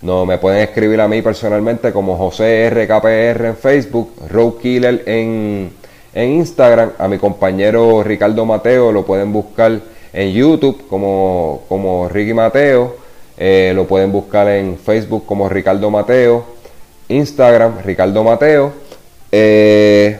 no, 0.05 0.27
me 0.27 0.37
pueden 0.37 0.61
escribir 0.61 1.01
a 1.01 1.09
mí 1.09 1.23
personalmente 1.23 1.91
como 1.91 2.19
José 2.19 2.69
RKPR 2.69 3.47
en 3.47 3.57
Facebook, 3.57 4.13
Road 4.29 4.59
Killer 4.61 5.03
en, 5.07 5.73
Instagram, 6.15 6.91
a 6.99 7.09
mi 7.09 7.17
compañero 7.17 8.03
Ricardo 8.03 8.45
Mateo 8.45 8.93
lo 8.93 9.07
pueden 9.07 9.33
buscar 9.33 9.81
en 10.13 10.31
YouTube 10.31 10.87
como, 10.91 11.63
como 11.71 12.07
Ricky 12.11 12.35
Mateo, 12.35 12.97
eh, 13.37 13.73
lo 13.75 13.87
pueden 13.87 14.13
buscar 14.13 14.49
en 14.49 14.79
Facebook 14.79 15.27
como 15.27 15.49
Ricardo 15.49 15.91
Mateo, 15.91 16.45
Instagram 17.09 17.83
Ricardo 17.85 18.25
Mateo. 18.25 18.73
Eh, 19.33 20.19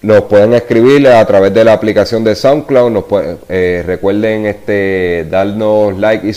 nos 0.00 0.22
pueden 0.22 0.54
escribir 0.54 1.08
a 1.08 1.24
través 1.26 1.52
de 1.52 1.64
la 1.64 1.72
aplicación 1.72 2.22
de 2.22 2.36
SoundCloud. 2.36 2.90
Nos 2.90 3.04
eh, 3.48 3.82
recuerden 3.84 4.46
este, 4.46 5.26
darnos 5.28 5.98
like 5.98 6.24
y 6.24 6.30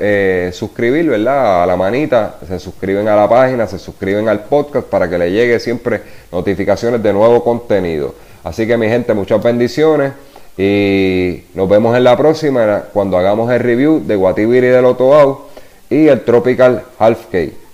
eh, 0.00 0.50
suscribir, 0.52 1.08
¿verdad? 1.08 1.62
A 1.62 1.66
la 1.66 1.74
manita. 1.74 2.34
Se 2.46 2.58
suscriben 2.58 3.08
a 3.08 3.16
la 3.16 3.26
página, 3.26 3.66
se 3.66 3.78
suscriben 3.78 4.28
al 4.28 4.40
podcast 4.40 4.86
para 4.88 5.08
que 5.08 5.16
le 5.16 5.30
llegue 5.30 5.58
siempre 5.58 6.02
notificaciones 6.30 7.02
de 7.02 7.12
nuevo 7.14 7.42
contenido. 7.42 8.14
Así 8.44 8.66
que 8.66 8.76
mi 8.76 8.88
gente, 8.88 9.14
muchas 9.14 9.42
bendiciones. 9.42 10.12
Y 10.58 11.44
nos 11.54 11.68
vemos 11.68 11.96
en 11.96 12.02
la 12.02 12.16
próxima 12.16 12.82
cuando 12.92 13.16
hagamos 13.16 13.50
el 13.52 13.60
review 13.60 14.02
de 14.04 14.16
Guatibiri 14.16 14.66
del 14.66 14.86
Otoau 14.86 15.42
y 15.88 16.08
el 16.08 16.22
Tropical 16.24 16.82
Half 16.98 17.26
Cake. 17.26 17.67